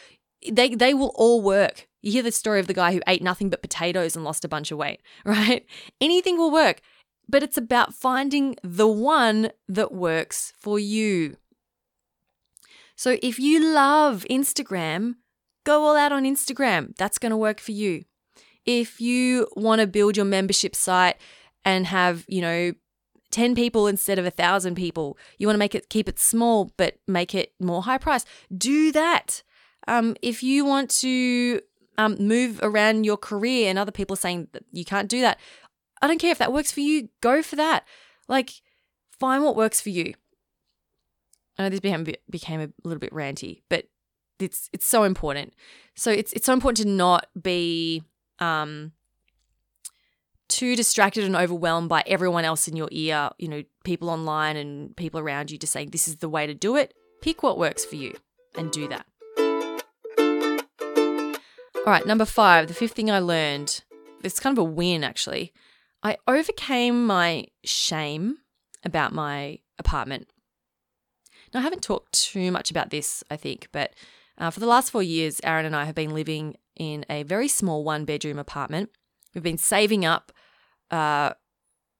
They 0.49 0.73
they 0.73 0.93
will 0.93 1.11
all 1.15 1.41
work. 1.41 1.89
You 2.01 2.13
hear 2.13 2.23
the 2.23 2.31
story 2.31 2.61
of 2.61 2.67
the 2.67 2.73
guy 2.73 2.93
who 2.93 3.01
ate 3.07 3.21
nothing 3.21 3.49
but 3.49 3.61
potatoes 3.61 4.15
and 4.15 4.23
lost 4.23 4.45
a 4.45 4.47
bunch 4.47 4.71
of 4.71 4.77
weight, 4.77 5.01
right? 5.25 5.65
Anything 5.99 6.37
will 6.37 6.51
work, 6.51 6.79
but 7.27 7.43
it's 7.43 7.57
about 7.57 7.93
finding 7.93 8.55
the 8.63 8.87
one 8.87 9.51
that 9.67 9.91
works 9.91 10.53
for 10.57 10.79
you. 10.79 11.35
So 13.03 13.17
if 13.21 13.37
you 13.37 13.59
love 13.73 14.25
Instagram, 14.29 15.15
go 15.65 15.83
all 15.83 15.97
out 15.97 16.13
on 16.13 16.23
Instagram. 16.23 16.95
That's 16.95 17.17
going 17.17 17.31
to 17.31 17.35
work 17.35 17.59
for 17.59 17.73
you. 17.73 18.05
If 18.65 19.01
you 19.01 19.49
want 19.57 19.81
to 19.81 19.87
build 19.87 20.15
your 20.15 20.25
membership 20.25 20.73
site 20.73 21.17
and 21.65 21.85
have, 21.87 22.23
you 22.29 22.39
know, 22.39 22.71
10 23.31 23.55
people 23.55 23.87
instead 23.87 24.19
of 24.19 24.23
a 24.23 24.29
1000 24.29 24.75
people, 24.75 25.17
you 25.37 25.47
want 25.47 25.55
to 25.55 25.59
make 25.59 25.75
it 25.75 25.89
keep 25.89 26.07
it 26.07 26.17
small 26.17 26.71
but 26.77 26.95
make 27.05 27.35
it 27.35 27.51
more 27.59 27.83
high 27.83 27.97
price, 27.97 28.23
do 28.57 28.89
that. 28.93 29.43
Um, 29.85 30.15
if 30.21 30.41
you 30.41 30.63
want 30.63 30.89
to 31.01 31.59
um, 31.97 32.15
move 32.21 32.61
around 32.63 33.03
your 33.03 33.17
career 33.17 33.69
and 33.69 33.77
other 33.77 33.91
people 33.91 34.13
are 34.13 34.17
saying 34.25 34.47
that 34.53 34.63
you 34.71 34.85
can't 34.85 35.09
do 35.09 35.19
that, 35.19 35.41
I 36.01 36.07
don't 36.07 36.19
care 36.19 36.31
if 36.31 36.37
that 36.37 36.53
works 36.53 36.71
for 36.71 36.79
you, 36.79 37.09
go 37.19 37.43
for 37.43 37.57
that. 37.57 37.85
Like, 38.29 38.61
find 39.19 39.43
what 39.43 39.57
works 39.57 39.81
for 39.81 39.89
you. 39.89 40.13
I 41.57 41.63
know 41.63 41.69
this 41.69 41.79
became 41.79 42.05
became 42.29 42.61
a 42.61 42.69
little 42.83 42.99
bit 42.99 43.13
ranty, 43.13 43.61
but 43.69 43.85
it's 44.39 44.69
it's 44.73 44.85
so 44.85 45.03
important. 45.03 45.53
So 45.95 46.11
it's 46.11 46.33
it's 46.33 46.45
so 46.45 46.53
important 46.53 46.87
to 46.87 46.93
not 46.93 47.27
be 47.39 48.03
um, 48.39 48.91
too 50.49 50.75
distracted 50.75 51.23
and 51.23 51.35
overwhelmed 51.35 51.89
by 51.89 52.03
everyone 52.07 52.45
else 52.45 52.67
in 52.67 52.75
your 52.75 52.89
ear. 52.91 53.29
You 53.37 53.47
know, 53.47 53.63
people 53.83 54.09
online 54.09 54.57
and 54.57 54.95
people 54.95 55.19
around 55.19 55.51
you 55.51 55.57
just 55.57 55.73
saying 55.73 55.91
this 55.91 56.07
is 56.07 56.17
the 56.17 56.29
way 56.29 56.47
to 56.47 56.53
do 56.53 56.75
it. 56.75 56.93
Pick 57.21 57.43
what 57.43 57.57
works 57.57 57.85
for 57.85 57.95
you 57.95 58.15
and 58.55 58.71
do 58.71 58.87
that. 58.87 59.05
All 61.85 61.91
right, 61.91 62.05
number 62.05 62.25
five, 62.25 62.67
the 62.67 62.73
fifth 62.73 62.93
thing 62.93 63.11
I 63.11 63.19
learned. 63.19 63.83
It's 64.23 64.39
kind 64.39 64.57
of 64.57 64.61
a 64.61 64.63
win 64.63 65.03
actually. 65.03 65.53
I 66.01 66.17
overcame 66.27 67.05
my 67.05 67.45
shame 67.63 68.37
about 68.83 69.13
my 69.13 69.59
apartment 69.79 70.29
now, 71.53 71.59
I 71.59 71.63
haven't 71.63 71.83
talked 71.83 72.13
too 72.13 72.51
much 72.51 72.71
about 72.71 72.89
this, 72.89 73.23
I 73.29 73.37
think, 73.37 73.67
but 73.71 73.93
uh, 74.37 74.49
for 74.49 74.59
the 74.59 74.65
last 74.65 74.91
four 74.91 75.03
years, 75.03 75.39
Aaron 75.43 75.65
and 75.65 75.75
I 75.75 75.85
have 75.85 75.95
been 75.95 76.13
living 76.13 76.55
in 76.75 77.05
a 77.09 77.23
very 77.23 77.47
small 77.47 77.83
one 77.83 78.05
bedroom 78.05 78.39
apartment. 78.39 78.89
We've 79.33 79.43
been 79.43 79.57
saving 79.57 80.05
up 80.05 80.31
uh, 80.89 81.33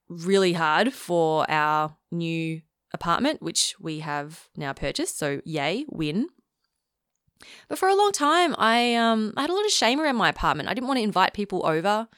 really 0.08 0.54
hard 0.54 0.92
for 0.92 1.48
our 1.50 1.96
new 2.10 2.62
apartment, 2.92 3.42
which 3.42 3.74
we 3.80 4.00
have 4.00 4.48
now 4.56 4.72
purchased. 4.72 5.18
So, 5.18 5.40
yay, 5.44 5.84
win. 5.88 6.28
But 7.68 7.78
for 7.78 7.88
a 7.88 7.94
long 7.94 8.12
time, 8.12 8.54
I, 8.58 8.94
um, 8.94 9.32
I 9.36 9.42
had 9.42 9.50
a 9.50 9.54
lot 9.54 9.66
of 9.66 9.70
shame 9.70 10.00
around 10.00 10.16
my 10.16 10.28
apartment. 10.28 10.68
I 10.68 10.74
didn't 10.74 10.88
want 10.88 10.98
to 10.98 11.04
invite 11.04 11.34
people 11.34 11.66
over. 11.66 12.08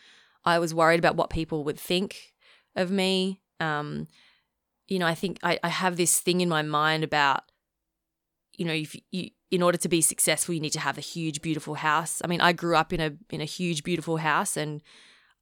I 0.45 0.59
was 0.59 0.73
worried 0.73 0.99
about 0.99 1.17
what 1.17 1.31
people 1.31 1.65
would 1.65 1.79
think 1.79 2.35
of 2.75 2.91
me. 2.91 3.41
Um, 3.59 4.07
you 4.89 4.99
know, 4.99 5.07
I 5.07 5.15
think 5.15 5.39
I, 5.43 5.59
I 5.63 5.69
have 5.69 5.97
this 5.97 6.21
thing 6.21 6.41
in 6.41 6.49
my 6.49 6.63
mind 6.63 7.05
about, 7.05 7.43
you 8.57 8.65
know, 8.65 8.73
if 8.73 8.97
you 9.11 9.31
in 9.51 9.63
order 9.63 9.79
to 9.79 9.89
be 9.89 10.01
successful, 10.01 10.55
you 10.55 10.61
need 10.61 10.73
to 10.73 10.81
have 10.81 10.99
a 10.99 11.03
huge, 11.03 11.41
beautiful 11.41 11.75
house. 11.75 12.21
I 12.25 12.27
mean, 12.27 12.41
I 12.41 12.53
grew 12.53 12.77
up 12.77 12.93
in 12.93 13.01
a 13.01 13.13
in 13.31 13.41
a 13.41 13.45
huge, 13.45 13.83
beautiful 13.85 14.17
house, 14.19 14.57
and 14.57 14.83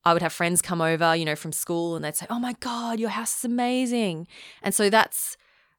I 0.05 0.13
would 0.13 0.23
have 0.23 0.33
friends 0.33 0.61
come 0.61 0.81
over, 0.81 1.17
you 1.17 1.25
know, 1.25 1.37
from 1.37 1.53
school, 1.53 1.97
and 1.97 2.05
they'd 2.05 2.17
say, 2.17 2.27
"Oh 2.29 2.39
my 2.39 2.55
God, 2.61 3.01
your 3.01 3.11
house 3.11 3.39
is 3.39 3.45
amazing," 3.45 4.27
and 4.63 4.75
so 4.75 4.91
that's 4.91 5.37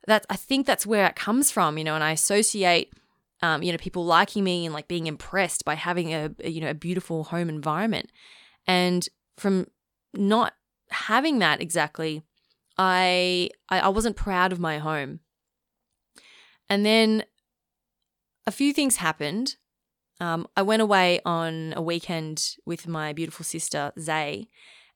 that. 0.08 0.26
I 0.30 0.36
think 0.36 0.66
that's 0.66 0.86
where 0.86 1.06
it 1.06 1.16
comes 1.16 1.52
from, 1.52 1.78
you 1.78 1.84
know, 1.84 1.96
and 1.96 2.04
I 2.04 2.12
associate. 2.12 2.94
Um, 3.42 3.62
you 3.62 3.72
know, 3.72 3.78
people 3.78 4.06
liking 4.06 4.46
me 4.46 4.66
and 4.66 4.74
like 4.74 4.88
being 4.88 5.08
impressed 5.08 5.66
by 5.66 5.76
having 5.76 6.14
a, 6.14 6.32
a 6.44 6.50
you 6.50 6.62
know 6.62 6.70
a 6.70 6.74
beautiful 6.74 7.26
home 7.26 7.50
environment, 7.50 8.12
and 8.66 9.08
from 9.38 9.68
not 10.14 10.54
having 10.90 11.40
that 11.40 11.62
exactly, 11.62 12.24
I, 12.78 13.50
I 13.70 13.80
I 13.80 13.88
wasn't 13.90 14.16
proud 14.16 14.52
of 14.52 14.60
my 14.60 14.80
home. 14.80 15.20
And 16.70 16.86
then 16.86 17.24
a 18.48 18.52
few 18.52 18.74
things 18.74 18.98
happened. 18.98 19.56
Um, 20.20 20.48
I 20.56 20.62
went 20.62 20.82
away 20.82 21.20
on 21.26 21.74
a 21.76 21.82
weekend 21.82 22.56
with 22.66 22.88
my 22.88 23.14
beautiful 23.14 23.44
sister 23.44 23.92
Zay, 24.00 24.48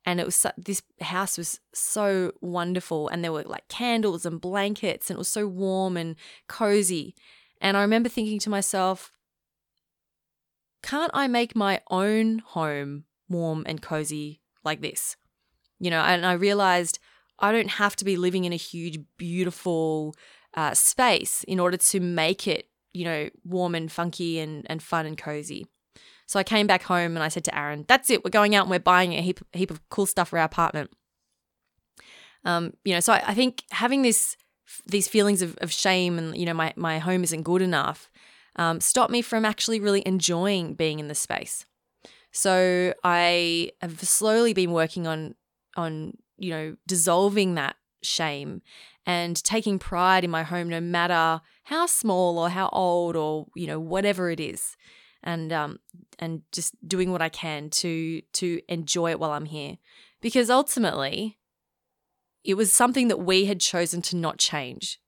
and 0.05 0.19
it 0.19 0.25
was 0.25 0.45
this 0.57 0.81
house 1.01 1.37
was 1.37 1.59
so 1.73 2.31
wonderful, 2.41 3.07
and 3.09 3.23
there 3.23 3.33
were 3.33 3.43
like 3.43 3.67
candles 3.67 4.25
and 4.25 4.39
blankets, 4.39 5.09
and 5.09 5.17
it 5.17 5.19
was 5.19 5.27
so 5.27 5.47
warm 5.47 5.97
and 5.97 6.15
cozy. 6.47 7.15
And 7.61 7.75
I 7.75 7.81
remember 7.81 8.07
thinking 8.07 8.39
to 8.39 8.49
myself, 8.49 9.11
can't 10.81 11.11
I 11.13 11.27
make 11.27 11.55
my 11.55 11.81
own 11.89 12.39
home 12.39 13.03
warm 13.27 13.63
and 13.65 13.81
cozy 13.81 14.41
like 14.63 14.81
this? 14.81 15.17
You 15.79 15.89
know, 15.89 16.01
and 16.01 16.25
I 16.25 16.33
realized 16.33 16.99
I 17.39 17.51
don't 17.51 17.69
have 17.69 17.95
to 17.97 18.05
be 18.05 18.17
living 18.17 18.45
in 18.45 18.53
a 18.53 18.57
huge, 18.57 18.99
beautiful 19.17 20.15
uh, 20.53 20.73
space 20.73 21.43
in 21.45 21.59
order 21.59 21.77
to 21.77 21.99
make 21.99 22.47
it, 22.47 22.69
you 22.93 23.05
know, 23.05 23.29
warm 23.43 23.75
and 23.75 23.91
funky 23.91 24.39
and, 24.39 24.65
and 24.69 24.81
fun 24.81 25.05
and 25.05 25.17
cozy. 25.17 25.65
So 26.25 26.39
I 26.39 26.43
came 26.43 26.67
back 26.67 26.83
home 26.83 27.15
and 27.15 27.23
I 27.23 27.27
said 27.27 27.43
to 27.45 27.57
Aaron, 27.57 27.85
that's 27.87 28.09
it, 28.09 28.23
we're 28.23 28.29
going 28.29 28.55
out 28.55 28.63
and 28.63 28.71
we're 28.71 28.79
buying 28.79 29.13
a 29.13 29.21
heap, 29.21 29.39
heap 29.53 29.71
of 29.71 29.87
cool 29.89 30.05
stuff 30.05 30.29
for 30.29 30.39
our 30.39 30.45
apartment. 30.45 30.91
Um, 32.45 32.73
you 32.85 32.93
know, 32.93 32.99
so 32.99 33.13
I, 33.13 33.23
I 33.27 33.33
think 33.33 33.63
having 33.71 34.01
this 34.01 34.37
these 34.85 35.07
feelings 35.07 35.41
of, 35.41 35.57
of 35.57 35.71
shame 35.71 36.17
and 36.17 36.37
you 36.37 36.45
know 36.45 36.53
my, 36.53 36.73
my 36.75 36.99
home 36.99 37.23
isn't 37.23 37.43
good 37.43 37.61
enough 37.61 38.09
um, 38.55 38.79
stopped 38.79 39.11
me 39.11 39.21
from 39.21 39.45
actually 39.45 39.79
really 39.79 40.03
enjoying 40.05 40.73
being 40.73 40.99
in 40.99 41.07
the 41.07 41.15
space 41.15 41.65
so 42.31 42.93
i 43.03 43.71
have 43.81 43.99
slowly 44.01 44.53
been 44.53 44.71
working 44.71 45.07
on 45.07 45.33
on 45.75 46.13
you 46.39 46.51
know 46.51 46.75
dissolving 46.87 47.55
that 47.55 47.75
shame 48.01 48.61
and 49.05 49.43
taking 49.43 49.79
pride 49.79 50.23
in 50.23 50.31
my 50.31 50.43
home 50.43 50.69
no 50.69 50.79
matter 50.79 51.41
how 51.63 51.85
small 51.85 52.37
or 52.37 52.49
how 52.49 52.69
old 52.69 53.15
or 53.15 53.47
you 53.55 53.67
know 53.67 53.79
whatever 53.79 54.29
it 54.29 54.39
is. 54.39 54.75
And 55.21 55.51
um 55.51 55.79
and 56.17 56.41
just 56.51 56.75
doing 56.87 57.11
what 57.11 57.21
I 57.21 57.29
can 57.29 57.69
to 57.71 58.21
to 58.33 58.61
enjoy 58.67 59.11
it 59.11 59.19
while 59.19 59.31
I'm 59.31 59.45
here. 59.45 59.77
Because 60.21 60.49
ultimately 60.49 61.37
it 62.43 62.55
was 62.55 62.71
something 62.71 63.09
that 63.09 63.19
we 63.19 63.45
had 63.45 63.59
chosen 63.59 64.01
to 64.03 64.15
not 64.15 64.37
change. 64.37 64.99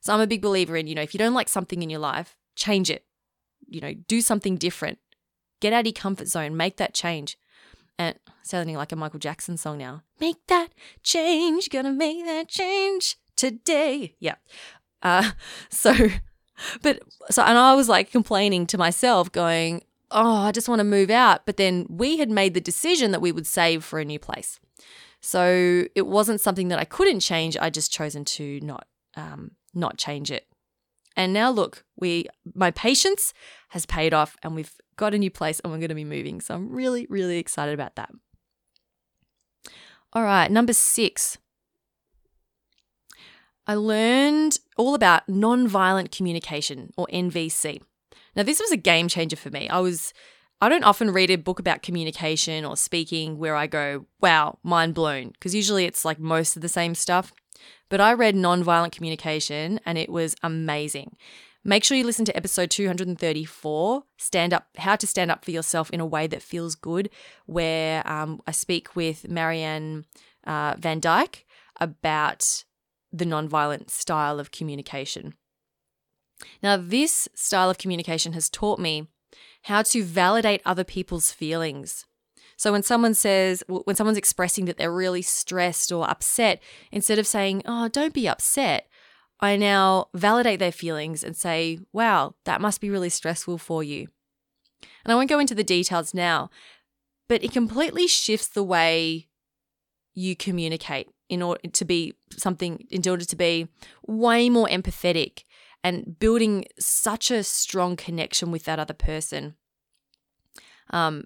So 0.00 0.12
I'm 0.12 0.20
a 0.20 0.26
big 0.26 0.42
believer 0.42 0.76
in 0.76 0.86
you 0.86 0.94
know 0.94 1.02
if 1.02 1.14
you 1.14 1.18
don't 1.18 1.34
like 1.34 1.48
something 1.48 1.82
in 1.82 1.90
your 1.90 2.00
life 2.00 2.36
change 2.56 2.90
it. 2.90 3.04
You 3.66 3.80
know 3.80 3.94
do 3.94 4.20
something 4.20 4.56
different. 4.56 4.98
Get 5.60 5.72
out 5.72 5.80
of 5.80 5.86
your 5.86 5.92
comfort 5.92 6.28
zone. 6.28 6.56
Make 6.56 6.76
that 6.76 6.94
change 6.94 7.36
and 7.98 8.16
sounding 8.42 8.76
like 8.76 8.92
a 8.92 8.96
Michael 8.96 9.18
Jackson 9.18 9.56
song 9.56 9.78
now. 9.78 10.02
Make 10.20 10.46
that 10.46 10.68
change, 11.02 11.68
gonna 11.70 11.92
make 11.92 12.24
that 12.24 12.48
change 12.48 13.16
today. 13.36 14.14
Yeah. 14.20 14.36
Uh, 15.02 15.32
so, 15.70 15.94
but 16.82 17.00
so, 17.30 17.42
and 17.42 17.58
I 17.58 17.74
was 17.74 17.88
like 17.88 18.10
complaining 18.10 18.66
to 18.68 18.78
myself, 18.78 19.30
going, 19.32 19.82
"Oh, 20.10 20.36
I 20.36 20.52
just 20.52 20.68
want 20.68 20.80
to 20.80 20.84
move 20.84 21.10
out." 21.10 21.44
But 21.46 21.56
then 21.56 21.86
we 21.88 22.18
had 22.18 22.30
made 22.30 22.54
the 22.54 22.60
decision 22.60 23.10
that 23.12 23.20
we 23.20 23.32
would 23.32 23.46
save 23.46 23.84
for 23.84 23.98
a 23.98 24.04
new 24.04 24.18
place, 24.18 24.60
so 25.20 25.84
it 25.94 26.06
wasn't 26.06 26.40
something 26.40 26.68
that 26.68 26.78
I 26.78 26.84
couldn't 26.84 27.20
change. 27.20 27.56
I 27.60 27.70
just 27.70 27.92
chosen 27.92 28.24
to 28.24 28.60
not 28.60 28.86
um, 29.16 29.52
not 29.74 29.98
change 29.98 30.30
it. 30.30 30.46
And 31.16 31.32
now 31.32 31.50
look, 31.50 31.84
we 31.96 32.26
my 32.54 32.70
patience 32.70 33.32
has 33.70 33.86
paid 33.86 34.14
off, 34.14 34.36
and 34.42 34.54
we've 34.54 34.72
got 34.98 35.14
a 35.14 35.18
new 35.18 35.30
place 35.30 35.60
and 35.60 35.72
we're 35.72 35.78
going 35.78 35.88
to 35.88 35.94
be 35.94 36.04
moving. 36.04 36.42
So 36.42 36.54
I'm 36.54 36.70
really, 36.70 37.06
really 37.08 37.38
excited 37.38 37.72
about 37.72 37.96
that. 37.96 38.10
All 40.12 40.22
right, 40.22 40.50
number 40.50 40.74
six. 40.74 41.38
I 43.66 43.74
learned 43.74 44.58
all 44.76 44.94
about 44.94 45.26
nonviolent 45.26 46.10
communication 46.10 46.92
or 46.96 47.06
NVC. 47.12 47.82
Now, 48.34 48.42
this 48.42 48.60
was 48.60 48.70
a 48.70 48.76
game 48.76 49.08
changer 49.08 49.36
for 49.36 49.50
me. 49.50 49.68
I 49.68 49.80
was 49.80 50.12
I 50.60 50.68
don't 50.68 50.84
often 50.84 51.12
read 51.12 51.30
a 51.30 51.36
book 51.36 51.60
about 51.60 51.82
communication 51.82 52.64
or 52.64 52.76
speaking 52.76 53.38
where 53.38 53.54
I 53.54 53.68
go, 53.68 54.06
wow, 54.20 54.58
mind 54.64 54.94
blown, 54.94 55.28
because 55.28 55.54
usually 55.54 55.84
it's 55.84 56.04
like 56.04 56.18
most 56.18 56.56
of 56.56 56.62
the 56.62 56.68
same 56.68 56.96
stuff. 56.96 57.32
But 57.88 58.00
I 58.00 58.12
read 58.12 58.34
Nonviolent 58.34 58.92
Communication 58.92 59.78
and 59.86 59.96
it 59.96 60.10
was 60.10 60.34
amazing. 60.42 61.16
Make 61.64 61.84
sure 61.84 61.96
you 61.96 62.04
listen 62.04 62.24
to 62.24 62.36
episode 62.36 62.70
234, 62.70 64.04
Stand 64.16 64.54
Up, 64.54 64.68
How 64.78 64.96
to 64.96 65.06
Stand 65.06 65.30
Up 65.30 65.44
for 65.44 65.50
Yourself 65.50 65.90
in 65.90 66.00
a 66.00 66.06
Way 66.06 66.26
That 66.26 66.42
Feels 66.42 66.74
Good, 66.74 67.10
where 67.46 68.06
um, 68.10 68.40
I 68.46 68.52
speak 68.52 68.94
with 68.94 69.28
Marianne 69.28 70.04
uh, 70.46 70.76
Van 70.78 71.00
Dyke 71.00 71.44
about 71.80 72.64
the 73.12 73.24
nonviolent 73.24 73.90
style 73.90 74.38
of 74.38 74.50
communication. 74.50 75.34
Now, 76.62 76.76
this 76.76 77.28
style 77.34 77.70
of 77.70 77.78
communication 77.78 78.32
has 78.34 78.48
taught 78.48 78.78
me 78.78 79.08
how 79.62 79.82
to 79.82 80.04
validate 80.04 80.62
other 80.64 80.84
people's 80.84 81.32
feelings. 81.32 82.06
So 82.56 82.72
when 82.72 82.82
someone 82.82 83.14
says, 83.14 83.62
when 83.68 83.96
someone's 83.96 84.18
expressing 84.18 84.64
that 84.64 84.78
they're 84.78 84.92
really 84.92 85.22
stressed 85.22 85.92
or 85.92 86.08
upset, 86.08 86.60
instead 86.90 87.18
of 87.18 87.26
saying, 87.26 87.62
oh, 87.66 87.88
don't 87.88 88.14
be 88.14 88.28
upset, 88.28 88.87
I 89.40 89.56
now 89.56 90.08
validate 90.14 90.58
their 90.58 90.72
feelings 90.72 91.22
and 91.22 91.36
say, 91.36 91.78
wow, 91.92 92.34
that 92.44 92.60
must 92.60 92.80
be 92.80 92.90
really 92.90 93.08
stressful 93.08 93.58
for 93.58 93.84
you. 93.84 94.08
And 95.04 95.12
I 95.12 95.14
won't 95.14 95.30
go 95.30 95.38
into 95.38 95.54
the 95.54 95.64
details 95.64 96.12
now, 96.12 96.50
but 97.28 97.42
it 97.44 97.52
completely 97.52 98.06
shifts 98.06 98.48
the 98.48 98.64
way 98.64 99.28
you 100.14 100.34
communicate 100.34 101.08
in 101.28 101.42
order 101.42 101.68
to 101.68 101.84
be 101.84 102.14
something, 102.36 102.84
in 102.90 103.08
order 103.08 103.24
to 103.24 103.36
be 103.36 103.68
way 104.06 104.50
more 104.50 104.66
empathetic 104.66 105.44
and 105.84 106.18
building 106.18 106.64
such 106.78 107.30
a 107.30 107.44
strong 107.44 107.96
connection 107.96 108.50
with 108.50 108.64
that 108.64 108.78
other 108.80 108.94
person. 108.94 109.54
Um, 110.90 111.24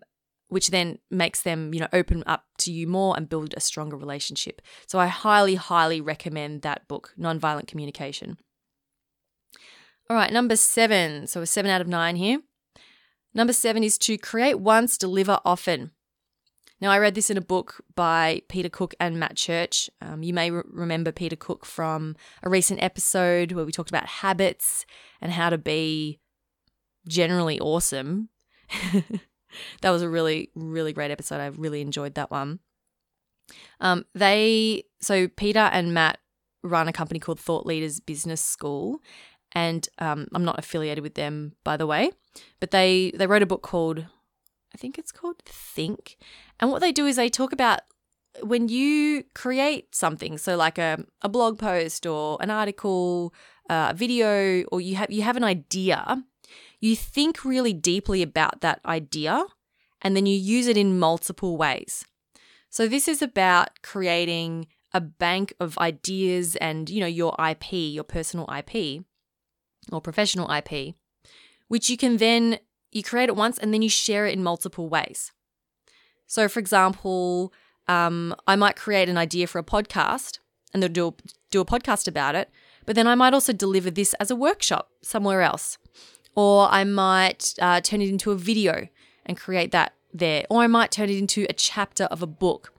which 0.53 0.69
then 0.69 0.99
makes 1.11 1.41
them, 1.41 1.73
you 1.73 1.81
know, 1.81 1.89
open 1.95 2.23
up 2.27 2.45
to 2.59 2.71
you 2.71 2.87
more 2.87 3.17
and 3.17 3.27
build 3.27 3.55
a 3.57 3.61
stronger 3.61 3.97
relationship. 3.97 4.61
So 4.87 4.99
I 4.99 5.07
highly, 5.07 5.55
highly 5.55 5.99
recommend 5.99 6.61
that 6.61 6.87
book, 6.89 7.15
Nonviolent 7.19 7.67
Communication. 7.67 8.37
All 10.11 10.17
right, 10.17 10.31
number 10.31 10.57
seven. 10.57 11.27
So 11.27 11.41
a 11.41 11.47
seven 11.47 11.71
out 11.71 11.81
of 11.81 11.89
nine 11.89 12.17
here. 12.17 12.41
Number 13.33 13.55
seven 13.55 13.83
is 13.83 13.97
to 13.99 14.19
create 14.19 14.61
once, 14.61 14.99
deliver 14.99 15.41
often. 15.43 15.93
Now, 16.83 16.91
I 16.91 16.99
read 16.99 17.15
this 17.15 17.31
in 17.31 17.39
a 17.39 17.43
book 17.43 17.81
by 17.95 18.43
Peter 18.51 18.69
Cook 18.69 18.95
and 19.01 19.19
Matt 19.19 19.37
Church. 19.37 19.89
Um, 20.03 20.23
you 20.23 20.35
may 20.35 20.51
re- 20.51 20.65
remember 20.69 21.13
Peter 21.13 21.37
Cook 21.37 21.65
from 21.65 22.15
a 22.43 22.51
recent 22.51 22.83
episode 22.83 23.53
where 23.53 23.65
we 23.65 23.73
talked 23.73 23.89
about 23.89 24.05
habits 24.05 24.85
and 25.23 25.33
how 25.33 25.49
to 25.49 25.57
be 25.57 26.21
generally 27.09 27.59
awesome. 27.59 28.29
that 29.81 29.91
was 29.91 30.03
a 30.03 30.09
really, 30.09 30.51
really 30.55 30.93
great 30.93 31.11
episode. 31.11 31.41
I 31.41 31.47
really 31.47 31.81
enjoyed 31.81 32.15
that 32.15 32.31
one. 32.31 32.61
Um, 33.81 34.05
they 34.15 34.85
so 35.01 35.29
Peter 35.29 35.59
and 35.59 35.93
Matt 35.93 36.19
run 36.63 36.89
a 36.89 36.93
company 36.93 37.19
called 37.19 37.41
Thought 37.41 37.67
Leaders 37.67 38.01
Business 38.01 38.41
School, 38.41 39.01
and 39.53 39.89
um, 39.99 40.29
I'm 40.35 40.45
not 40.45 40.59
affiliated 40.59 41.03
with 41.03 41.15
them, 41.15 41.53
by 41.65 41.77
the 41.77 41.87
way, 41.87 42.13
but 42.61 42.71
they 42.71 43.13
they 43.15 43.27
wrote 43.27 43.43
a 43.43 43.47
book 43.47 43.63
called 43.63 44.07
I 44.75 44.79
think 44.79 44.99
it's 44.99 45.13
called 45.13 45.43
Think, 45.45 46.17
and 46.61 46.71
what 46.71 46.81
they 46.81 46.93
do 46.93 47.07
is 47.07 47.17
they 47.17 47.29
talk 47.29 47.53
about 47.53 47.81
when 48.41 48.69
you 48.69 49.25
create 49.35 49.95
something, 49.95 50.39
so 50.39 50.57
like 50.57 50.79
a, 50.79 51.05
a 51.21 51.29
blog 51.29 51.59
post 51.59 52.07
or 52.07 52.39
an 52.41 52.51
article, 52.51 53.35
uh, 53.69 53.89
a 53.91 53.95
video, 53.95 54.63
or 54.73 54.81
you 54.81 54.97
have 54.97 55.11
you 55.11 55.23
have 55.23 55.37
an 55.37 55.45
idea 55.45 56.25
you 56.83 56.97
think 56.97 57.45
really 57.45 57.73
deeply 57.73 58.23
about 58.23 58.61
that 58.61 58.81
idea 58.85 59.47
and 60.03 60.17
then 60.17 60.27
you 60.27 60.37
use 60.37 60.67
it 60.67 60.77
in 60.77 60.99
multiple 60.99 61.57
ways. 61.57 62.05
So 62.71 62.89
this 62.89 63.07
is 63.07 63.23
about 63.23 63.83
creating 63.83 64.67
a 64.93 65.01
bank 65.01 65.55
of 65.61 65.79
ideas 65.79 66.57
and, 66.57 66.91
you 66.91 67.01
know, 67.01 67.07
your 67.07 67.37
IP, 67.39 67.73
your 67.73 68.03
personal 68.03 68.53
IP 68.53 69.05
or 69.93 70.01
professional 70.01 70.51
IP, 70.51 70.97
which 71.69 71.89
you 71.89 71.97
can 71.97 72.17
then 72.17 72.59
you 72.91 73.05
create 73.05 73.29
it 73.29 73.37
once 73.37 73.59
and 73.59 73.73
then 73.73 73.83
you 73.83 73.89
share 73.89 74.27
it 74.27 74.35
in 74.35 74.43
multiple 74.43 74.89
ways. 74.89 75.31
So, 76.27 76.49
for 76.49 76.59
example, 76.59 77.53
um, 77.87 78.35
I 78.49 78.57
might 78.57 78.75
create 78.75 79.09
an 79.09 79.19
idea 79.19 79.47
for 79.47 79.61
a 79.61 79.65
podcast 79.65 80.41
and 80.75 80.83
they'll 80.83 80.91
do, 80.91 81.15
do 81.53 81.61
a 81.61 81.65
podcast 81.65 82.09
about 82.09 82.35
it, 82.35 82.51
but 82.87 82.97
then 82.97 83.07
I 83.07 83.15
might 83.15 83.35
also 83.35 83.53
deliver 83.53 83.91
this 83.91 84.15
as 84.15 84.33
a 84.33 84.37
workshop 84.37 84.91
somewhere 85.03 85.43
else 85.43 85.79
or 86.35 86.69
I 86.71 86.85
might 86.85 87.55
uh, 87.61 87.81
turn 87.81 88.01
it 88.01 88.09
into 88.09 88.31
a 88.31 88.37
video 88.37 88.89
and 89.27 89.37
create 89.37 89.71
that 89.73 89.95
there, 90.13 90.45
or 90.51 90.63
I 90.63 90.67
might 90.67 90.91
turn 90.91 91.09
it 91.11 91.19
into 91.19 91.47
a 91.49 91.53
chapter 91.53 92.05
of 92.05 92.23
a 92.23 92.27
book. 92.27 92.73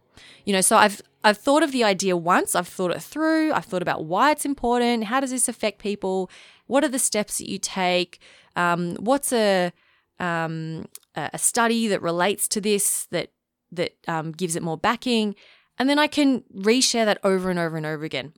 You 0.46 0.54
know, 0.54 0.62
so 0.62 0.78
I've 0.78 1.02
I've 1.24 1.38
thought 1.38 1.64
of 1.64 1.72
the 1.72 1.84
idea 1.84 2.18
once, 2.18 2.54
I've 2.54 2.68
thought 2.68 2.92
it 2.92 3.02
through, 3.02 3.54
I've 3.54 3.66
thought 3.66 3.82
about 3.82 4.06
why 4.06 4.32
it's 4.32 4.46
important, 4.46 5.06
how 5.06 5.22
does 5.22 5.32
this 5.32 5.48
affect 5.48 5.80
people, 5.80 6.30
what 6.68 6.84
are 6.84 6.90
the 6.90 7.00
steps 7.00 7.38
that 7.38 7.50
you 7.50 7.58
take, 7.60 8.20
um, 8.56 8.96
what's 8.96 9.32
a 9.32 9.72
um, 10.20 10.86
a 11.16 11.38
study 11.38 11.88
that 11.88 12.02
relates 12.02 12.48
to 12.50 12.62
this 12.62 13.08
that 13.12 13.32
that 13.72 13.96
um, 14.08 14.32
gives 14.32 14.56
it 14.56 14.64
more 14.64 14.78
backing, 14.78 15.36
and 15.78 15.90
then 15.90 16.00
I 16.00 16.08
can 16.08 16.44
reshare 16.56 17.06
that 17.06 17.20
over 17.24 17.50
and 17.50 17.60
over 17.60 17.78
and 17.78 17.86
over 17.86 18.04
again. 18.04 18.34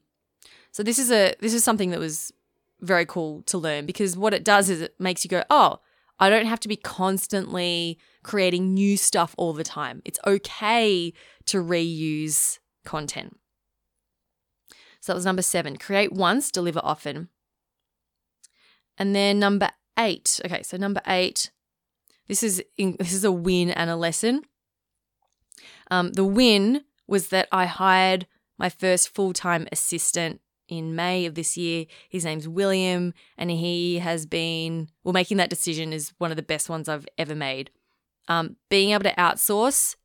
So 0.72 0.84
this 0.84 1.00
is 1.00 1.12
a 1.12 1.36
this 1.40 1.54
is 1.54 1.64
something 1.64 1.92
that 1.92 2.00
was 2.00 2.32
very 2.86 3.06
cool 3.06 3.42
to 3.44 3.58
learn 3.58 3.86
because 3.86 4.18
what 4.18 4.34
it 4.34 4.44
does 4.44 4.70
is 4.70 4.82
it 4.82 4.96
makes 5.00 5.24
you 5.24 5.30
go, 5.30 5.44
oh, 5.50 5.80
I 6.20 6.30
don't 6.30 6.46
have 6.46 6.60
to 6.62 6.68
be 6.68 6.78
constantly 6.78 8.00
creating 8.24 8.74
new 8.74 8.96
stuff 8.96 9.36
all 9.38 9.54
the 9.54 9.64
time. 9.64 10.02
It's 10.06 10.20
okay 10.26 11.14
to 11.46 11.62
reuse 11.62 12.60
content. 12.86 13.38
So 15.02 15.12
that 15.12 15.18
was 15.18 15.26
number 15.26 15.42
seven. 15.42 15.78
Create 15.78 16.14
once, 16.14 16.50
deliver 16.50 16.80
often. 16.84 17.30
And 18.98 19.16
then 19.16 19.40
number 19.40 19.70
eight. 20.00 20.40
Okay, 20.46 20.64
so 20.64 20.78
number 20.78 21.02
eight. 21.06 21.52
This 22.28 22.42
is 22.42 22.64
in, 22.78 22.96
this 22.98 23.14
is 23.14 23.24
a 23.24 23.32
win 23.32 23.70
and 23.70 23.90
a 23.90 23.96
lesson. 23.96 24.44
Um, 25.92 26.14
the 26.14 26.24
win 26.24 26.86
was 27.08 27.28
that 27.28 27.48
I 27.52 27.66
hired 27.66 28.26
my 28.58 28.70
first 28.70 29.14
full 29.14 29.34
time 29.34 29.68
assistant 29.72 30.42
in 30.68 30.96
May 30.96 31.26
of 31.26 31.36
this 31.36 31.58
year. 31.58 31.86
His 32.10 32.26
name's 32.26 32.48
William, 32.48 33.14
and 33.38 33.52
he 33.52 34.00
has 34.00 34.26
been, 34.26 34.90
well, 35.04 35.14
making 35.14 35.38
that 35.38 35.50
decision 35.50 35.94
is 35.94 36.14
one 36.18 36.32
of 36.32 36.38
the 36.38 36.44
best 36.44 36.70
ones 36.70 36.90
I've 36.90 37.08
ever 37.18 37.36
made. 37.36 37.72
Um, 38.28 38.56
being 38.70 38.92
able 38.92 39.04
to 39.04 39.16
outsource 39.16 39.96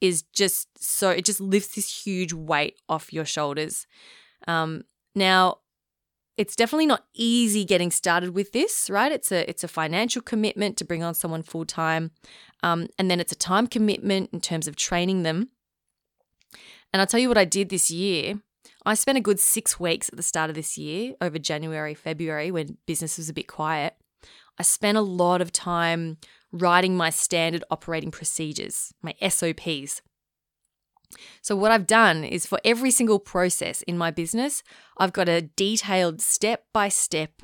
is 0.00 0.22
just 0.22 0.68
so, 0.82 1.10
it 1.10 1.24
just 1.24 1.40
lifts 1.40 1.74
this 1.74 2.04
huge 2.04 2.32
weight 2.32 2.80
off 2.88 3.12
your 3.12 3.24
shoulders. 3.24 3.86
Um, 4.46 4.84
now, 5.14 5.58
it's 6.36 6.56
definitely 6.56 6.86
not 6.86 7.04
easy 7.14 7.64
getting 7.64 7.90
started 7.90 8.30
with 8.30 8.52
this, 8.52 8.90
right? 8.90 9.12
It's 9.12 9.30
a 9.30 9.48
it's 9.48 9.62
a 9.62 9.68
financial 9.68 10.20
commitment 10.20 10.76
to 10.78 10.84
bring 10.84 11.02
on 11.02 11.14
someone 11.14 11.42
full 11.42 11.64
time, 11.64 12.10
um, 12.62 12.88
and 12.98 13.10
then 13.10 13.20
it's 13.20 13.32
a 13.32 13.36
time 13.36 13.66
commitment 13.66 14.30
in 14.32 14.40
terms 14.40 14.66
of 14.66 14.74
training 14.74 15.22
them. 15.22 15.50
And 16.92 17.00
I'll 17.00 17.06
tell 17.06 17.20
you 17.20 17.28
what 17.28 17.38
I 17.38 17.44
did 17.44 17.68
this 17.68 17.90
year. 17.90 18.40
I 18.86 18.94
spent 18.94 19.16
a 19.16 19.22
good 19.22 19.40
six 19.40 19.80
weeks 19.80 20.08
at 20.10 20.16
the 20.16 20.22
start 20.22 20.50
of 20.50 20.56
this 20.56 20.76
year, 20.76 21.14
over 21.20 21.38
January, 21.38 21.94
February, 21.94 22.50
when 22.50 22.76
business 22.86 23.16
was 23.16 23.28
a 23.28 23.34
bit 23.34 23.48
quiet. 23.48 23.94
I 24.58 24.62
spent 24.62 24.98
a 24.98 25.02
lot 25.02 25.40
of 25.40 25.52
time 25.52 26.18
writing 26.52 26.96
my 26.96 27.10
standard 27.10 27.64
operating 27.70 28.10
procedures, 28.10 28.92
my 29.02 29.14
SOPs. 29.26 30.02
So, 31.40 31.56
what 31.56 31.70
I've 31.70 31.86
done 31.86 32.24
is 32.24 32.46
for 32.46 32.60
every 32.64 32.90
single 32.90 33.18
process 33.18 33.82
in 33.82 33.96
my 33.96 34.10
business, 34.10 34.62
I've 34.98 35.12
got 35.12 35.28
a 35.28 35.42
detailed 35.42 36.20
step 36.20 36.64
by 36.72 36.88
step 36.88 37.42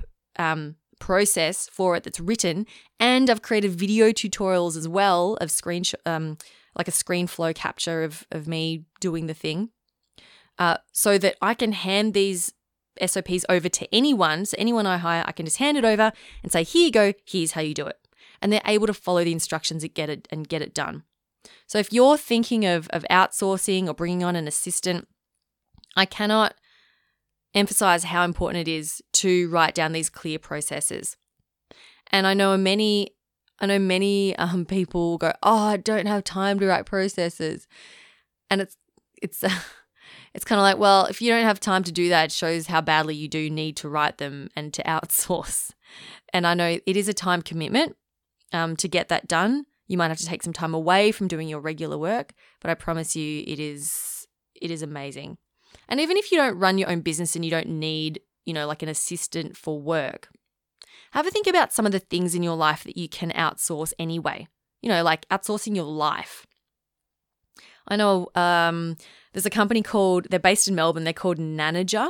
process 0.98 1.68
for 1.70 1.96
it 1.96 2.04
that's 2.04 2.20
written, 2.20 2.66
and 2.98 3.30
I've 3.30 3.42
created 3.42 3.72
video 3.72 4.10
tutorials 4.10 4.76
as 4.76 4.88
well 4.88 5.36
of 5.40 5.50
screen, 5.50 5.84
um, 6.04 6.36
like 6.76 6.88
a 6.88 6.92
screen 6.92 7.26
flow 7.26 7.52
capture 7.52 8.02
of, 8.02 8.26
of 8.30 8.46
me 8.46 8.84
doing 9.00 9.26
the 9.26 9.34
thing 9.34 9.70
uh, 10.60 10.76
so 10.92 11.16
that 11.18 11.36
I 11.40 11.54
can 11.54 11.72
hand 11.72 12.12
these 12.14 12.52
SOPs 13.04 13.46
over 13.48 13.68
to 13.70 13.94
anyone. 13.94 14.44
So, 14.44 14.54
anyone 14.58 14.86
I 14.86 14.98
hire, 14.98 15.24
I 15.26 15.32
can 15.32 15.46
just 15.46 15.56
hand 15.56 15.78
it 15.78 15.84
over 15.84 16.12
and 16.42 16.52
say, 16.52 16.62
here 16.62 16.84
you 16.84 16.92
go, 16.92 17.14
here's 17.26 17.52
how 17.52 17.62
you 17.62 17.74
do 17.74 17.86
it. 17.86 17.98
And 18.42 18.52
they're 18.52 18.60
able 18.66 18.86
to 18.86 18.94
follow 18.94 19.24
the 19.24 19.32
instructions 19.32 19.82
and 19.82 19.94
get 19.94 20.10
it, 20.10 20.28
and 20.30 20.46
get 20.46 20.62
it 20.62 20.74
done. 20.74 21.04
So, 21.66 21.78
if 21.78 21.92
you're 21.92 22.18
thinking 22.18 22.66
of, 22.66 22.88
of 22.90 23.06
outsourcing 23.10 23.88
or 23.88 23.94
bringing 23.94 24.22
on 24.22 24.36
an 24.36 24.46
assistant, 24.46 25.08
I 25.96 26.04
cannot 26.04 26.54
emphasize 27.54 28.04
how 28.04 28.24
important 28.24 28.68
it 28.68 28.70
is 28.70 29.02
to 29.14 29.48
write 29.48 29.74
down 29.74 29.92
these 29.92 30.10
clear 30.10 30.38
processes. 30.38 31.16
And 32.12 32.26
I 32.26 32.34
know 32.34 32.56
many 32.56 33.14
I 33.62 33.66
know 33.66 33.78
many 33.78 34.34
um, 34.36 34.64
people 34.64 35.18
go, 35.18 35.32
"Oh, 35.42 35.68
I 35.68 35.76
don't 35.76 36.06
have 36.06 36.24
time 36.24 36.58
to 36.60 36.66
write 36.66 36.86
processes," 36.86 37.66
and 38.48 38.60
it's 38.60 38.76
it's 39.22 39.44
it's 40.34 40.44
kind 40.44 40.58
of 40.58 40.62
like, 40.62 40.78
well, 40.78 41.06
if 41.06 41.20
you 41.20 41.30
don't 41.30 41.44
have 41.44 41.58
time 41.58 41.82
to 41.84 41.92
do 41.92 42.08
that, 42.10 42.26
it 42.26 42.32
shows 42.32 42.66
how 42.66 42.80
badly 42.80 43.14
you 43.14 43.28
do 43.28 43.50
need 43.50 43.76
to 43.78 43.88
write 43.88 44.18
them 44.18 44.48
and 44.54 44.72
to 44.74 44.82
outsource. 44.86 45.72
And 46.32 46.46
I 46.46 46.54
know 46.54 46.78
it 46.84 46.96
is 46.96 47.08
a 47.08 47.14
time 47.14 47.42
commitment 47.42 47.96
um, 48.52 48.76
to 48.76 48.88
get 48.88 49.08
that 49.08 49.28
done. 49.28 49.64
You 49.88 49.98
might 49.98 50.08
have 50.08 50.18
to 50.18 50.26
take 50.26 50.42
some 50.42 50.52
time 50.52 50.72
away 50.72 51.10
from 51.10 51.26
doing 51.26 51.48
your 51.48 51.60
regular 51.60 51.98
work, 51.98 52.32
but 52.60 52.70
I 52.70 52.74
promise 52.74 53.16
you, 53.16 53.42
it 53.46 53.58
is 53.58 54.26
it 54.60 54.70
is 54.70 54.82
amazing. 54.82 55.38
And 55.88 55.98
even 55.98 56.16
if 56.16 56.30
you 56.30 56.38
don't 56.38 56.58
run 56.58 56.78
your 56.78 56.90
own 56.90 57.00
business 57.00 57.34
and 57.34 57.44
you 57.44 57.50
don't 57.50 57.68
need, 57.68 58.20
you 58.44 58.52
know, 58.52 58.66
like 58.66 58.82
an 58.82 58.88
assistant 58.88 59.56
for 59.56 59.80
work, 59.80 60.28
have 61.12 61.26
a 61.26 61.30
think 61.30 61.48
about 61.48 61.72
some 61.72 61.86
of 61.86 61.92
the 61.92 61.98
things 61.98 62.34
in 62.34 62.42
your 62.42 62.56
life 62.56 62.84
that 62.84 62.96
you 62.96 63.08
can 63.08 63.32
outsource 63.32 63.92
anyway. 63.98 64.46
You 64.80 64.88
know, 64.90 65.02
like 65.02 65.28
outsourcing 65.28 65.74
your 65.74 65.84
life. 65.84 66.46
I 67.88 67.96
know 67.96 68.28
um, 68.36 68.96
there's 69.32 69.46
a 69.46 69.50
company 69.50 69.82
called, 69.82 70.26
they're 70.30 70.38
based 70.40 70.68
in 70.68 70.74
Melbourne, 70.74 71.04
they're 71.04 71.12
called 71.12 71.38
Nanager, 71.38 72.08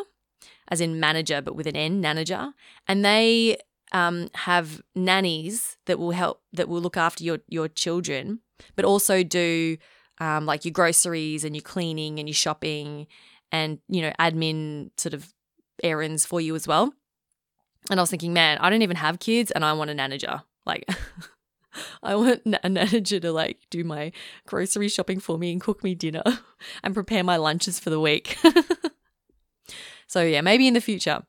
as 0.68 0.80
in 0.80 1.00
manager, 1.00 1.40
but 1.42 1.54
with 1.54 1.66
an 1.66 1.76
N, 1.76 2.00
Nanager. 2.00 2.52
And 2.86 3.04
they 3.04 3.58
um, 3.92 4.30
have 4.34 4.80
nannies 4.94 5.76
that 5.86 5.98
will 5.98 6.12
help, 6.12 6.42
that 6.52 6.68
will 6.68 6.80
look 6.80 6.96
after 6.96 7.24
your, 7.24 7.38
your 7.48 7.68
children, 7.68 8.40
but 8.76 8.84
also 8.84 9.22
do 9.22 9.76
um, 10.18 10.46
like 10.46 10.64
your 10.64 10.72
groceries 10.72 11.44
and 11.44 11.54
your 11.54 11.62
cleaning 11.62 12.18
and 12.18 12.28
your 12.28 12.34
shopping 12.34 13.06
and, 13.52 13.78
you 13.88 14.02
know, 14.02 14.12
admin 14.20 14.90
sort 14.96 15.14
of 15.14 15.32
errands 15.82 16.24
for 16.24 16.40
you 16.40 16.54
as 16.54 16.68
well. 16.68 16.92
And 17.90 17.98
I 17.98 18.02
was 18.02 18.10
thinking, 18.10 18.32
man, 18.32 18.58
I 18.58 18.70
don't 18.70 18.82
even 18.82 18.96
have 18.96 19.18
kids 19.18 19.50
and 19.50 19.64
I 19.64 19.72
want 19.72 19.90
a 19.90 19.94
nanager. 19.94 20.42
Like, 20.66 20.88
I 22.02 22.14
want 22.14 22.42
a 22.62 22.70
manager 22.70 23.20
to 23.20 23.32
like 23.32 23.58
do 23.70 23.84
my 23.84 24.12
grocery 24.46 24.88
shopping 24.88 25.20
for 25.20 25.38
me 25.38 25.52
and 25.52 25.60
cook 25.60 25.82
me 25.82 25.94
dinner 25.94 26.22
and 26.82 26.94
prepare 26.94 27.24
my 27.24 27.36
lunches 27.36 27.78
for 27.78 27.90
the 27.90 28.00
week. 28.00 28.36
so 30.06 30.22
yeah, 30.22 30.40
maybe 30.40 30.66
in 30.66 30.74
the 30.74 30.80
future. 30.80 31.22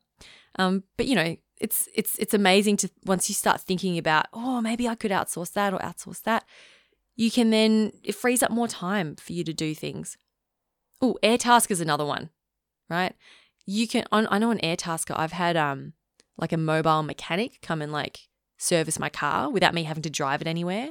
Um, 0.58 0.84
but 0.98 1.06
you 1.06 1.16
know, 1.16 1.38
it's 1.60 1.88
it's 1.94 2.18
it's 2.18 2.34
amazing 2.34 2.78
to 2.78 2.90
once 3.06 3.30
you 3.30 3.36
start 3.36 3.62
thinking 3.62 3.98
about, 3.98 4.26
oh, 4.34 4.62
maybe 4.62 4.88
I 4.88 4.96
could 4.96 5.12
outsource 5.12 5.54
that 5.54 5.74
or 5.74 5.80
outsource 5.80 6.22
that. 6.24 6.44
You 7.16 7.30
can 7.30 7.52
then 7.52 7.92
it 8.04 8.16
frees 8.16 8.42
up 8.42 8.52
more 8.52 8.68
time 8.68 9.16
for 9.16 9.34
you 9.34 9.44
to 9.44 9.54
do 9.54 9.76
things. 9.76 10.18
Oh, 11.02 11.18
Airtasker 11.24 11.72
is 11.72 11.82
another 11.82 12.06
one, 12.06 12.30
right? 12.90 13.14
You 13.66 13.88
can 13.88 14.06
on 14.12 14.28
I 14.32 14.40
know 14.40 14.50
on 14.50 14.58
Airtasker 14.60 15.18
I've 15.18 15.34
had 15.34 15.56
um 15.56 15.94
like 16.38 16.52
a 16.52 16.58
mobile 16.58 17.04
mechanic 17.04 17.60
come 17.62 17.82
and 17.82 17.92
like 17.92 18.28
service 18.62 19.00
my 19.00 19.10
car 19.10 19.50
without 19.50 19.74
me 19.74 19.84
having 19.84 20.04
to 20.04 20.10
drive 20.10 20.42
it 20.42 20.48
anywhere. 20.48 20.90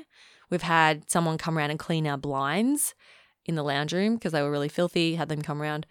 We've 0.50 0.62
had 0.62 1.10
someone 1.10 1.38
come 1.38 1.56
around 1.56 1.70
and 1.70 1.78
clean 1.78 2.06
our 2.06 2.18
blinds 2.18 2.94
in 3.44 3.54
the 3.54 3.62
lounge 3.62 3.92
room 3.92 4.14
because 4.14 4.32
they 4.32 4.42
were 4.42 4.50
really 4.50 4.68
filthy, 4.68 5.14
had 5.14 5.28
them 5.28 5.42
come 5.42 5.62
around. 5.62 5.86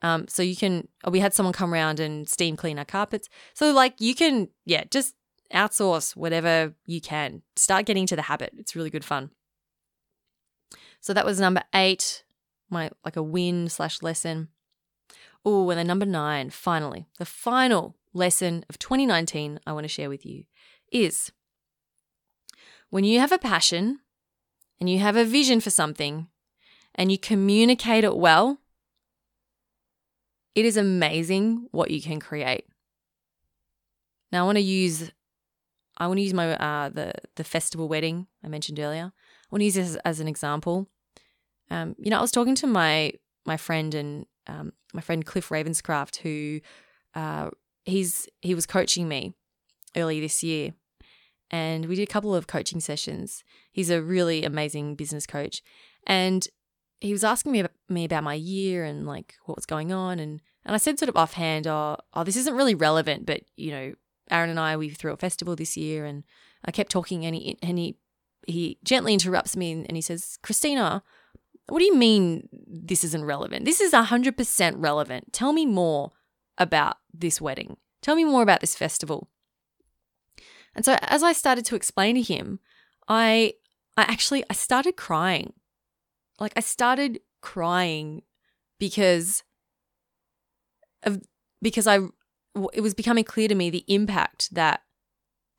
Um, 0.00 0.28
so 0.28 0.42
you 0.42 0.56
can, 0.56 0.88
we 1.10 1.20
had 1.20 1.34
someone 1.34 1.52
come 1.52 1.72
around 1.72 2.00
and 2.00 2.28
steam 2.28 2.56
clean 2.56 2.78
our 2.78 2.84
carpets. 2.84 3.28
So, 3.52 3.72
like, 3.72 4.00
you 4.00 4.14
can, 4.14 4.48
yeah, 4.64 4.84
just 4.90 5.14
outsource 5.52 6.16
whatever 6.16 6.74
you 6.86 7.00
can. 7.00 7.42
Start 7.56 7.86
getting 7.86 8.06
to 8.06 8.16
the 8.16 8.22
habit. 8.22 8.52
It's 8.56 8.76
really 8.76 8.90
good 8.90 9.04
fun. 9.04 9.30
So 11.00 11.14
that 11.14 11.26
was 11.26 11.40
number 11.40 11.62
eight, 11.74 12.24
my 12.70 12.90
like 13.04 13.16
a 13.16 13.22
win 13.22 13.68
slash 13.68 14.02
lesson. 14.02 14.48
Oh, 15.44 15.70
and 15.70 15.78
then 15.78 15.86
number 15.86 16.06
nine, 16.06 16.50
finally, 16.50 17.06
the 17.18 17.24
final 17.24 17.96
lesson 18.12 18.64
of 18.68 18.78
2019 18.78 19.60
I 19.66 19.72
want 19.72 19.84
to 19.84 19.88
share 19.88 20.08
with 20.08 20.26
you 20.26 20.44
is 20.92 21.32
when 22.90 23.04
you 23.04 23.20
have 23.20 23.32
a 23.32 23.38
passion 23.38 24.00
and 24.80 24.88
you 24.88 24.98
have 24.98 25.16
a 25.16 25.24
vision 25.24 25.60
for 25.60 25.70
something 25.70 26.28
and 26.94 27.12
you 27.12 27.18
communicate 27.18 28.04
it 28.04 28.16
well, 28.16 28.58
it 30.54 30.64
is 30.64 30.76
amazing 30.76 31.68
what 31.70 31.90
you 31.90 32.00
can 32.00 32.20
create. 32.20 32.66
Now 34.32 34.42
I 34.42 34.46
want 34.46 34.56
to 34.56 34.62
use 34.62 35.10
I 35.96 36.06
want 36.06 36.18
to 36.18 36.22
use 36.22 36.34
my 36.34 36.56
uh, 36.56 36.88
the 36.88 37.12
the 37.36 37.44
festival 37.44 37.88
wedding 37.88 38.26
I 38.44 38.48
mentioned 38.48 38.78
earlier. 38.78 39.12
I 39.14 39.46
want 39.50 39.60
to 39.60 39.64
use 39.66 39.74
this 39.74 39.90
as, 39.90 39.96
as 40.04 40.20
an 40.20 40.28
example. 40.28 40.88
Um, 41.70 41.94
you 41.98 42.10
know, 42.10 42.18
I 42.18 42.22
was 42.22 42.32
talking 42.32 42.54
to 42.56 42.66
my 42.66 43.12
my 43.46 43.56
friend 43.56 43.94
and 43.94 44.26
um, 44.46 44.72
my 44.92 45.00
friend 45.00 45.24
Cliff 45.24 45.48
Ravenscraft, 45.48 46.16
who 46.16 46.60
uh, 47.14 47.50
he's 47.84 48.28
he 48.40 48.54
was 48.54 48.66
coaching 48.66 49.08
me 49.08 49.34
early 49.96 50.20
this 50.20 50.42
year, 50.42 50.72
and 51.50 51.86
we 51.86 51.96
did 51.96 52.08
a 52.08 52.12
couple 52.12 52.34
of 52.34 52.46
coaching 52.46 52.80
sessions. 52.80 53.44
He's 53.72 53.90
a 53.90 54.02
really 54.02 54.44
amazing 54.44 54.94
business 54.94 55.26
coach, 55.26 55.62
and 56.06 56.46
he 57.00 57.12
was 57.12 57.24
asking 57.24 57.52
me 57.52 57.60
about, 57.60 57.72
me 57.88 58.04
about 58.04 58.24
my 58.24 58.34
year 58.34 58.84
and 58.84 59.06
like 59.06 59.34
what 59.44 59.56
was 59.56 59.66
going 59.66 59.92
on, 59.92 60.18
and 60.18 60.40
and 60.64 60.74
I 60.74 60.78
said 60.78 60.98
sort 60.98 61.08
of 61.08 61.16
offhand, 61.16 61.66
oh, 61.66 61.96
oh, 62.14 62.24
this 62.24 62.36
isn't 62.36 62.56
really 62.56 62.74
relevant, 62.74 63.26
but 63.26 63.42
you 63.56 63.70
know, 63.70 63.92
Aaron 64.30 64.50
and 64.50 64.60
I 64.60 64.76
we 64.76 64.90
threw 64.90 65.12
a 65.12 65.16
festival 65.16 65.56
this 65.56 65.76
year, 65.76 66.04
and 66.04 66.24
I 66.64 66.70
kept 66.70 66.90
talking, 66.90 67.24
and 67.24 67.34
he 67.34 67.58
and 67.62 67.78
he 67.78 67.96
he 68.48 68.78
gently 68.82 69.12
interrupts 69.12 69.56
me 69.56 69.72
and 69.72 69.94
he 69.94 70.00
says, 70.00 70.38
Christina, 70.42 71.02
what 71.68 71.80
do 71.80 71.84
you 71.84 71.94
mean 71.94 72.48
this 72.52 73.04
isn't 73.04 73.24
relevant? 73.24 73.64
This 73.64 73.80
is 73.80 73.92
100% 73.92 74.74
relevant. 74.76 75.32
Tell 75.32 75.52
me 75.52 75.66
more 75.66 76.12
about 76.56 76.96
this 77.12 77.40
wedding. 77.40 77.76
Tell 78.00 78.16
me 78.16 78.24
more 78.24 78.42
about 78.42 78.60
this 78.60 78.74
festival. 78.74 79.28
And 80.74 80.84
so 80.84 80.96
as 81.02 81.22
I 81.22 81.32
started 81.32 81.64
to 81.66 81.76
explain 81.76 82.14
to 82.14 82.22
him, 82.22 82.60
I 83.08 83.54
I 83.96 84.02
actually 84.02 84.44
I 84.48 84.54
started 84.54 84.96
crying. 84.96 85.52
like 86.40 86.52
I 86.56 86.60
started 86.60 87.20
crying 87.40 88.22
because 88.78 89.42
of 91.02 91.20
because 91.62 91.86
I 91.86 91.98
it 92.72 92.80
was 92.80 92.94
becoming 92.94 93.24
clear 93.24 93.48
to 93.48 93.54
me 93.54 93.70
the 93.70 93.84
impact 93.88 94.54
that 94.54 94.82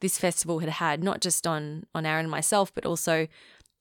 this 0.01 0.17
festival 0.17 0.59
had 0.59 0.69
had 0.69 1.03
not 1.03 1.21
just 1.21 1.45
on 1.45 1.85
on 1.93 2.05
Aaron 2.05 2.25
and 2.25 2.31
myself 2.31 2.73
but 2.73 2.85
also 2.85 3.27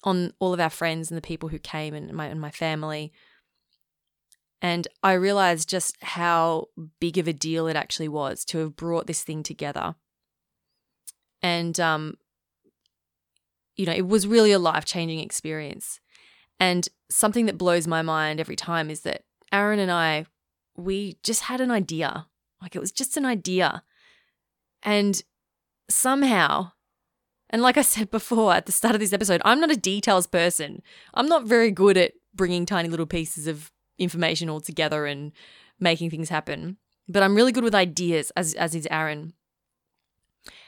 on 0.05 0.33
all 0.39 0.55
of 0.55 0.61
our 0.61 0.71
friends 0.71 1.11
and 1.11 1.17
the 1.17 1.23
people 1.23 1.49
who 1.49 1.59
came 1.59 1.95
and 1.95 2.13
my 2.13 2.27
and 2.27 2.41
my 2.41 2.51
family 2.51 3.13
and 4.61 4.89
I 5.05 5.13
realized 5.13 5.69
just 5.69 5.97
how 6.03 6.67
big 7.01 7.19
of 7.19 7.29
a 7.29 7.33
deal 7.33 7.69
it 7.69 7.77
actually 7.77 8.09
was 8.09 8.45
to 8.47 8.59
have 8.59 8.77
brought 8.77 9.07
this 9.07 9.23
thing 9.23 9.43
together 9.43 9.95
and 11.43 11.79
um 11.81 12.17
you 13.77 13.87
know 13.87 13.93
it 13.93 14.07
was 14.07 14.27
really 14.27 14.53
a 14.53 14.59
life-changing 14.59 15.21
experience 15.21 16.01
and 16.61 16.89
something 17.11 17.47
that 17.47 17.59
blows 17.59 17.87
my 17.87 18.03
mind 18.03 18.41
every 18.41 18.57
time 18.57 18.91
is 18.91 19.03
that 19.03 19.23
Aaron 19.53 19.79
and 19.79 19.91
I 19.91 20.27
we 20.77 21.19
just 21.23 21.43
had 21.43 21.61
an 21.61 21.71
idea 21.71 22.27
like 22.61 22.75
it 22.75 22.81
was 22.81 22.93
just 22.93 23.17
an 23.17 23.25
idea. 23.25 23.83
And 24.83 25.23
somehow, 25.89 26.73
and 27.51 27.63
like 27.63 27.77
I 27.77 27.83
said 27.83 28.11
before 28.11 28.55
at 28.55 28.67
the 28.67 28.73
start 28.73 28.95
of 28.95 29.01
this 29.01 29.13
episode, 29.13 29.43
I'm 29.45 29.61
not 29.61 29.71
a 29.71 29.77
details 29.77 30.27
person. 30.27 30.83
I'm 31.15 31.29
not 31.29 31.45
very 31.45 31.71
good 31.71 31.97
at 31.97 32.13
bringing 32.35 32.67
tiny 32.67 32.89
little 32.89 33.07
pieces 33.07 33.47
of 33.47 33.73
information 33.99 34.49
all 34.49 34.61
together 34.61 35.07
and 35.07 35.33
making 35.81 36.11
things 36.11 36.29
happen. 36.29 36.77
But 37.09 37.23
I'm 37.23 37.35
really 37.35 37.53
good 37.53 37.65
with 37.65 37.75
ideas, 37.75 38.31
as, 38.37 38.55
as 38.55 38.75
is 38.75 38.87
Aaron. 38.91 39.33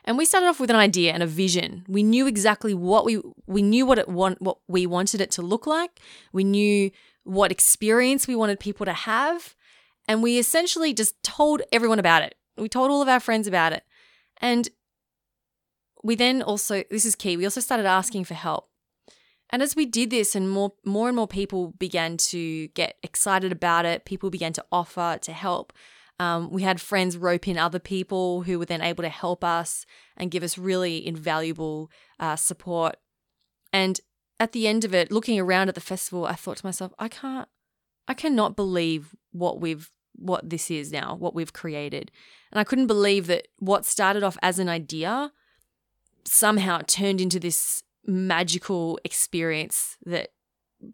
And 0.04 0.16
we 0.16 0.24
started 0.24 0.46
off 0.46 0.60
with 0.60 0.70
an 0.70 0.76
idea 0.76 1.12
and 1.12 1.22
a 1.22 1.26
vision. 1.26 1.84
We 1.88 2.02
knew 2.02 2.26
exactly 2.26 2.74
what 2.74 3.04
we 3.04 3.20
we 3.46 3.62
knew 3.62 3.86
what 3.86 3.98
it 3.98 4.08
want 4.08 4.40
what 4.40 4.58
we 4.68 4.86
wanted 4.86 5.20
it 5.20 5.30
to 5.32 5.42
look 5.42 5.66
like. 5.66 6.00
We 6.32 6.44
knew 6.44 6.90
what 7.24 7.52
experience 7.52 8.26
we 8.26 8.36
wanted 8.36 8.60
people 8.60 8.86
to 8.86 8.92
have. 8.92 9.54
And 10.08 10.22
we 10.22 10.38
essentially 10.38 10.92
just 10.92 11.22
told 11.22 11.62
everyone 11.72 11.98
about 11.98 12.22
it. 12.22 12.34
We 12.56 12.68
told 12.68 12.90
all 12.90 13.02
of 13.02 13.08
our 13.08 13.20
friends 13.20 13.46
about 13.46 13.72
it. 13.72 13.84
And 14.38 14.68
we 16.02 16.14
then 16.14 16.42
also, 16.42 16.82
this 16.90 17.04
is 17.04 17.14
key, 17.14 17.36
we 17.36 17.44
also 17.44 17.60
started 17.60 17.86
asking 17.86 18.24
for 18.24 18.34
help. 18.34 18.68
And 19.50 19.62
as 19.62 19.76
we 19.76 19.84
did 19.84 20.10
this 20.10 20.34
and 20.34 20.48
more 20.48 20.72
more 20.84 21.08
and 21.08 21.16
more 21.16 21.26
people 21.26 21.74
began 21.78 22.16
to 22.18 22.68
get 22.68 22.96
excited 23.02 23.52
about 23.52 23.84
it, 23.84 24.04
people 24.04 24.30
began 24.30 24.52
to 24.54 24.64
offer 24.70 25.18
to 25.22 25.32
help. 25.32 25.72
Um, 26.20 26.50
we 26.50 26.64
had 26.64 26.82
friends 26.82 27.16
rope 27.16 27.48
in 27.48 27.56
other 27.56 27.78
people 27.78 28.42
who 28.42 28.58
were 28.58 28.66
then 28.66 28.82
able 28.82 29.02
to 29.02 29.08
help 29.08 29.42
us 29.42 29.86
and 30.18 30.30
give 30.30 30.42
us 30.42 30.58
really 30.58 31.04
invaluable 31.06 31.90
uh, 32.18 32.36
support. 32.36 32.96
And 33.72 33.98
at 34.38 34.52
the 34.52 34.68
end 34.68 34.84
of 34.84 34.92
it, 34.92 35.10
looking 35.10 35.40
around 35.40 35.70
at 35.70 35.74
the 35.74 35.80
festival, 35.80 36.26
I 36.26 36.34
thought 36.34 36.58
to 36.58 36.66
myself, 36.66 36.92
I 36.98 37.08
can't, 37.08 37.48
I 38.06 38.12
cannot 38.12 38.54
believe 38.54 39.16
what 39.32 39.62
we've 39.62 39.90
what 40.14 40.50
this 40.50 40.70
is 40.70 40.92
now, 40.92 41.14
what 41.14 41.34
we've 41.34 41.54
created. 41.54 42.10
And 42.52 42.60
I 42.60 42.64
couldn't 42.64 42.88
believe 42.88 43.26
that 43.28 43.48
what 43.58 43.86
started 43.86 44.22
off 44.22 44.36
as 44.42 44.58
an 44.58 44.68
idea 44.68 45.32
somehow 46.26 46.82
turned 46.86 47.22
into 47.22 47.40
this 47.40 47.82
magical 48.04 49.00
experience 49.04 49.96
that 50.04 50.32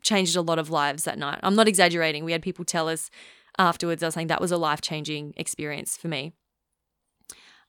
changed 0.03 0.37
a 0.37 0.43
lot 0.43 0.61
of 0.61 0.71
lives 0.71 1.03
that 1.03 1.19
night. 1.19 1.41
I'm 1.43 1.57
not 1.57 1.67
exaggerating. 1.67 2.25
We 2.25 2.31
had 2.31 2.43
people 2.43 2.65
tell 2.65 2.89
us 2.89 3.11
afterwards, 3.59 4.03
I 4.03 4.07
was 4.07 4.14
saying 4.14 4.27
that 4.29 4.40
was 4.40 4.53
a 4.53 4.57
life 4.57 4.81
changing 4.81 5.35
experience 5.37 5.97
for 5.97 6.09
me. 6.09 6.33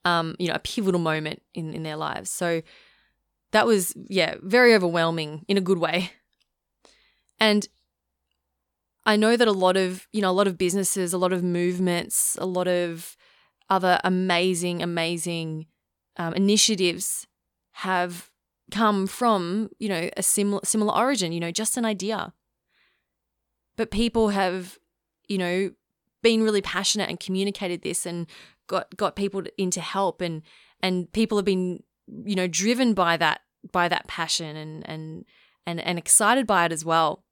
Um, 0.06 0.36
you 0.40 0.48
know, 0.48 0.54
a 0.56 0.60
pivotal 0.60 1.02
moment 1.02 1.42
in, 1.54 1.74
in 1.74 1.84
their 1.84 1.98
lives. 1.98 2.32
So 2.32 2.62
that 3.52 3.66
was, 3.66 3.94
yeah, 3.96 4.36
very 4.42 4.74
overwhelming 4.74 5.44
in 5.48 5.58
a 5.58 5.62
good 5.62 5.80
way. 5.80 6.12
And 7.40 7.68
I 9.06 9.16
know 9.16 9.38
that 9.38 9.48
a 9.48 9.54
lot 9.54 9.78
of, 9.78 10.08
you 10.12 10.22
know, 10.22 10.30
a 10.30 10.32
lot 10.32 10.48
of 10.48 10.58
businesses, 10.58 11.14
a 11.14 11.18
lot 11.18 11.34
of 11.34 11.44
movements, 11.44 12.38
a 12.40 12.46
lot 12.46 12.68
of 12.68 13.16
other 13.70 14.00
amazing, 14.04 14.82
amazing 14.82 15.68
um, 16.18 16.34
initiatives 16.34 17.28
have 17.72 18.32
come 18.72 19.08
from, 19.08 19.70
you 19.80 19.88
know, 19.88 20.10
a 20.18 20.24
similar 20.24 20.62
similar 20.64 20.94
origin, 20.94 21.32
you 21.32 21.40
know, 21.40 21.52
just 21.52 21.78
an 21.78 21.86
idea. 21.86 22.34
But 23.78 23.92
people 23.92 24.30
have, 24.30 24.78
you 25.28 25.38
know, 25.38 25.72
been 26.24 26.44
really 26.44 26.62
passionate 26.62 27.10
and 27.10 27.20
communicated 27.20 27.82
this 27.82 28.06
and 28.06 28.28
got 28.68 28.96
got 28.98 29.16
people 29.16 29.44
into 29.58 29.82
help 29.82 30.22
and 30.22 30.42
and 30.82 31.12
people 31.12 31.38
have 31.38 31.46
been, 31.46 31.84
you 32.26 32.36
know, 32.36 32.48
driven 32.48 32.94
by 32.94 33.18
that 33.18 33.42
by 33.72 33.88
that 33.88 34.08
passion 34.08 34.56
and 34.56 34.88
and 34.90 35.26
and 35.66 35.80
and 35.80 35.98
excited 35.98 36.48
by 36.48 36.66
it 36.66 36.72
as 36.72 36.84
well. 36.84 37.24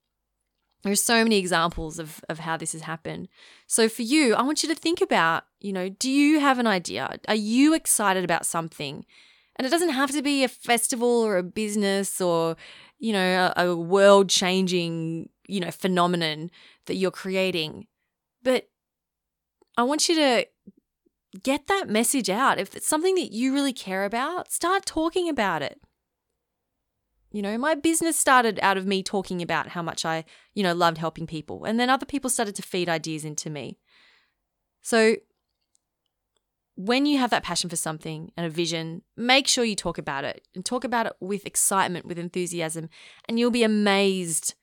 There's 0.84 1.02
so 1.02 1.24
many 1.24 1.38
examples 1.38 1.98
of, 1.98 2.24
of 2.30 2.38
how 2.40 2.58
this 2.58 2.74
has 2.74 2.82
happened. 2.84 3.28
So 3.66 3.90
for 3.90 4.04
you, 4.04 4.36
I 4.36 4.44
want 4.44 4.62
you 4.62 4.70
to 4.70 4.76
think 4.76 5.02
about, 5.02 5.46
you 5.60 5.74
know, 5.74 5.90
do 5.90 6.12
you 6.12 6.40
have 6.40 6.60
an 6.60 6.68
idea? 6.68 7.18
Are 7.28 7.34
you 7.34 7.74
excited 7.74 8.24
about 8.24 8.46
something? 8.46 9.04
And 9.56 9.66
it 9.66 9.70
doesn't 9.70 9.90
have 9.90 10.12
to 10.12 10.22
be 10.22 10.44
a 10.44 10.50
festival 10.50 11.08
or 11.08 11.38
a 11.38 11.44
business 11.44 12.20
or, 12.20 12.58
you 13.00 13.14
know, 13.14 13.54
a, 13.56 13.68
a 13.68 13.76
world 13.76 14.30
changing, 14.30 15.30
you 15.48 15.60
know, 15.60 15.72
phenomenon 15.72 16.52
that 16.88 16.96
you're 16.96 17.12
creating. 17.12 17.88
But 18.44 18.70
I 19.78 19.84
want 19.84 20.10
you 20.10 20.16
to 20.16 20.46
get 21.42 21.68
that 21.68 21.90
message 21.90 22.30
out. 22.30 22.60
If 22.60 22.76
it's 22.76 22.88
something 22.88 23.16
that 23.16 23.32
you 23.32 23.54
really 23.54 23.74
care 23.74 24.06
about, 24.06 24.52
start 24.52 24.86
talking 24.86 25.30
about 25.30 25.62
it. 25.62 25.80
You 27.32 27.42
know, 27.42 27.58
my 27.58 27.76
business 27.76 28.18
started 28.18 28.60
out 28.62 28.78
of 28.78 28.86
me 28.86 29.04
talking 29.04 29.42
about 29.42 29.70
how 29.70 29.82
much 29.82 30.06
I, 30.06 30.24
you 30.54 30.64
know, 30.64 30.74
loved 30.74 30.98
helping 30.98 31.28
people. 31.28 31.66
And 31.66 31.78
then 31.80 31.90
other 31.90 32.06
people 32.06 32.30
started 32.30 32.56
to 32.56 32.62
feed 32.62 32.88
ideas 32.88 33.26
into 33.26 33.50
me. 33.50 33.78
So 34.82 35.18
when 36.76 37.06
you 37.06 37.18
have 37.20 37.30
that 37.30 37.44
passion 37.44 37.70
for 37.70 37.76
something 37.76 38.32
and 38.36 38.46
a 38.46 38.50
vision, 38.50 39.02
make 39.16 39.48
sure 39.48 39.64
you 39.64 39.76
talk 39.76 39.98
about 39.98 40.24
it 40.24 40.48
and 40.54 40.66
talk 40.66 40.84
about 40.84 41.06
it 41.06 41.14
with 41.20 41.46
excitement, 41.46 42.06
with 42.06 42.20
enthusiasm, 42.20 42.90
and 43.28 43.40
you'll 43.40 43.52
be 43.52 43.64
amazed 43.64 44.56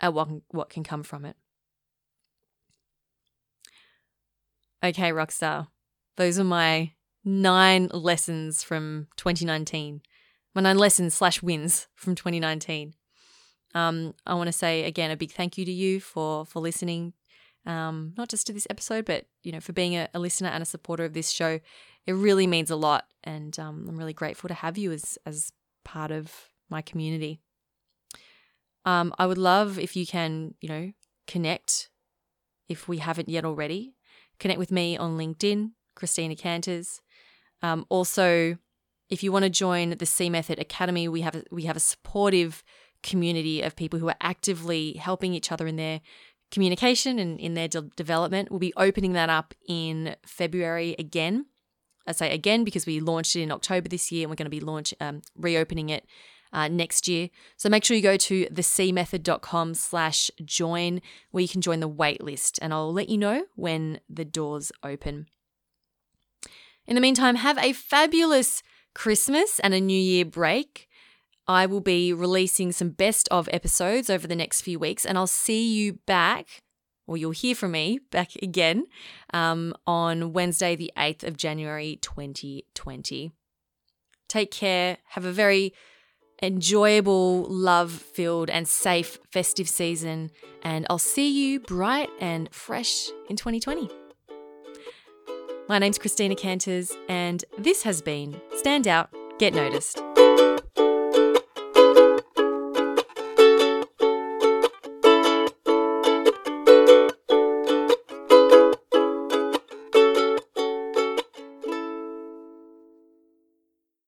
at 0.00 0.14
what, 0.14 0.28
what 0.48 0.70
can 0.70 0.84
come 0.84 1.02
from 1.02 1.24
it. 1.24 1.36
Okay, 4.84 5.10
Rockstar, 5.10 5.68
those 6.16 6.38
are 6.38 6.44
my 6.44 6.92
nine 7.24 7.88
lessons 7.92 8.62
from 8.62 9.08
2019 9.16 10.00
my 10.56 10.62
nine 10.62 10.78
lessons 10.78 11.12
slash 11.12 11.42
wins 11.42 11.86
from 11.94 12.14
2019. 12.14 12.94
Um, 13.74 14.14
I 14.26 14.32
want 14.34 14.48
to 14.48 14.52
say 14.52 14.84
again 14.84 15.10
a 15.10 15.16
big 15.16 15.30
thank 15.30 15.58
you 15.58 15.66
to 15.66 15.70
you 15.70 16.00
for 16.00 16.46
for 16.46 16.60
listening, 16.60 17.12
um, 17.66 18.14
not 18.16 18.28
just 18.28 18.46
to 18.46 18.52
this 18.52 18.66
episode, 18.70 19.04
but 19.04 19.26
you 19.42 19.52
know 19.52 19.60
for 19.60 19.72
being 19.72 19.94
a, 19.94 20.08
a, 20.14 20.18
listener 20.18 20.48
and 20.48 20.62
a 20.62 20.66
supporter 20.66 21.04
of 21.04 21.12
this 21.12 21.30
show. 21.30 21.60
It 22.06 22.12
really 22.12 22.46
means 22.46 22.70
a 22.70 22.76
lot, 22.76 23.06
and 23.24 23.58
um, 23.58 23.86
I'm 23.88 23.96
really 23.96 24.12
grateful 24.12 24.48
to 24.48 24.54
have 24.54 24.78
you 24.78 24.92
as 24.92 25.18
as 25.26 25.52
part 25.84 26.10
of 26.10 26.32
my 26.70 26.82
community. 26.82 27.40
Um, 28.84 29.12
I 29.18 29.26
would 29.26 29.38
love 29.38 29.78
if 29.78 29.96
you 29.96 30.06
can, 30.06 30.54
you 30.60 30.68
know, 30.68 30.92
connect 31.26 31.90
if 32.68 32.88
we 32.88 32.98
haven't 32.98 33.28
yet 33.28 33.44
already. 33.44 33.94
Connect 34.38 34.58
with 34.58 34.70
me 34.70 34.96
on 34.96 35.16
LinkedIn, 35.16 35.72
Christina 35.96 36.36
Canters. 36.36 37.00
Um, 37.62 37.84
also, 37.88 38.58
if 39.08 39.22
you 39.22 39.32
want 39.32 39.44
to 39.44 39.50
join 39.50 39.90
the 39.90 40.06
C 40.06 40.30
Method 40.30 40.58
Academy, 40.58 41.08
we 41.08 41.22
have 41.22 41.34
a, 41.34 41.42
we 41.50 41.62
have 41.62 41.76
a 41.76 41.80
supportive 41.80 42.62
community 43.02 43.62
of 43.62 43.76
people 43.76 43.98
who 43.98 44.08
are 44.08 44.16
actively 44.20 44.94
helping 44.94 45.34
each 45.34 45.50
other 45.50 45.66
in 45.66 45.76
their 45.76 46.00
communication 46.50 47.18
and 47.18 47.38
in 47.40 47.54
their 47.54 47.68
de- 47.68 47.82
development. 47.96 48.50
We'll 48.50 48.60
be 48.60 48.74
opening 48.76 49.12
that 49.14 49.30
up 49.30 49.54
in 49.68 50.16
February 50.26 50.94
again. 50.98 51.46
I 52.06 52.12
say 52.12 52.32
again 52.32 52.64
because 52.64 52.86
we 52.86 53.00
launched 53.00 53.34
it 53.34 53.42
in 53.42 53.50
October 53.50 53.88
this 53.88 54.12
year, 54.12 54.24
and 54.24 54.30
we're 54.30 54.36
going 54.36 54.46
to 54.46 54.50
be 54.50 54.60
launch 54.60 54.94
um, 55.00 55.22
reopening 55.36 55.88
it 55.88 56.06
uh, 56.52 56.68
next 56.68 57.08
year. 57.08 57.28
So 57.56 57.68
make 57.68 57.84
sure 57.84 57.96
you 57.96 58.02
go 58.02 58.16
to 58.16 58.46
thecmethod.com 58.46 59.74
slash 59.74 60.30
join 60.44 61.02
where 61.30 61.42
you 61.42 61.48
can 61.48 61.60
join 61.60 61.80
the 61.80 61.88
wait 61.88 62.22
list 62.22 62.58
and 62.62 62.72
I'll 62.72 62.92
let 62.92 63.08
you 63.08 63.18
know 63.18 63.44
when 63.56 64.00
the 64.08 64.24
doors 64.24 64.72
open. 64.82 65.26
In 66.86 66.94
the 66.94 67.00
meantime, 67.00 67.36
have 67.36 67.58
a 67.58 67.72
fabulous 67.72 68.62
Christmas 68.94 69.58
and 69.60 69.74
a 69.74 69.80
New 69.80 70.00
Year 70.00 70.24
break. 70.24 70.85
I 71.48 71.66
will 71.66 71.80
be 71.80 72.12
releasing 72.12 72.72
some 72.72 72.90
best 72.90 73.28
of 73.30 73.48
episodes 73.52 74.10
over 74.10 74.26
the 74.26 74.34
next 74.34 74.62
few 74.62 74.78
weeks, 74.78 75.04
and 75.04 75.16
I'll 75.16 75.26
see 75.26 75.66
you 75.66 75.94
back, 76.06 76.62
or 77.06 77.16
you'll 77.16 77.30
hear 77.30 77.54
from 77.54 77.72
me 77.72 78.00
back 78.10 78.34
again 78.42 78.86
um, 79.32 79.74
on 79.86 80.32
Wednesday, 80.32 80.74
the 80.74 80.92
8th 80.96 81.22
of 81.22 81.36
January 81.36 81.98
2020. 82.02 83.32
Take 84.28 84.50
care. 84.50 84.98
Have 85.10 85.24
a 85.24 85.32
very 85.32 85.72
enjoyable, 86.42 87.44
love 87.44 87.92
filled, 87.92 88.50
and 88.50 88.66
safe 88.66 89.18
festive 89.30 89.68
season, 89.68 90.30
and 90.62 90.84
I'll 90.90 90.98
see 90.98 91.30
you 91.30 91.60
bright 91.60 92.10
and 92.20 92.52
fresh 92.52 93.08
in 93.30 93.36
2020. 93.36 93.88
My 95.68 95.78
name's 95.78 95.98
Christina 95.98 96.34
Canters, 96.34 96.92
and 97.08 97.44
this 97.56 97.82
has 97.84 98.02
been 98.02 98.40
Stand 98.56 98.86
Out, 98.86 99.10
Get 99.38 99.54
Noticed. 99.54 100.00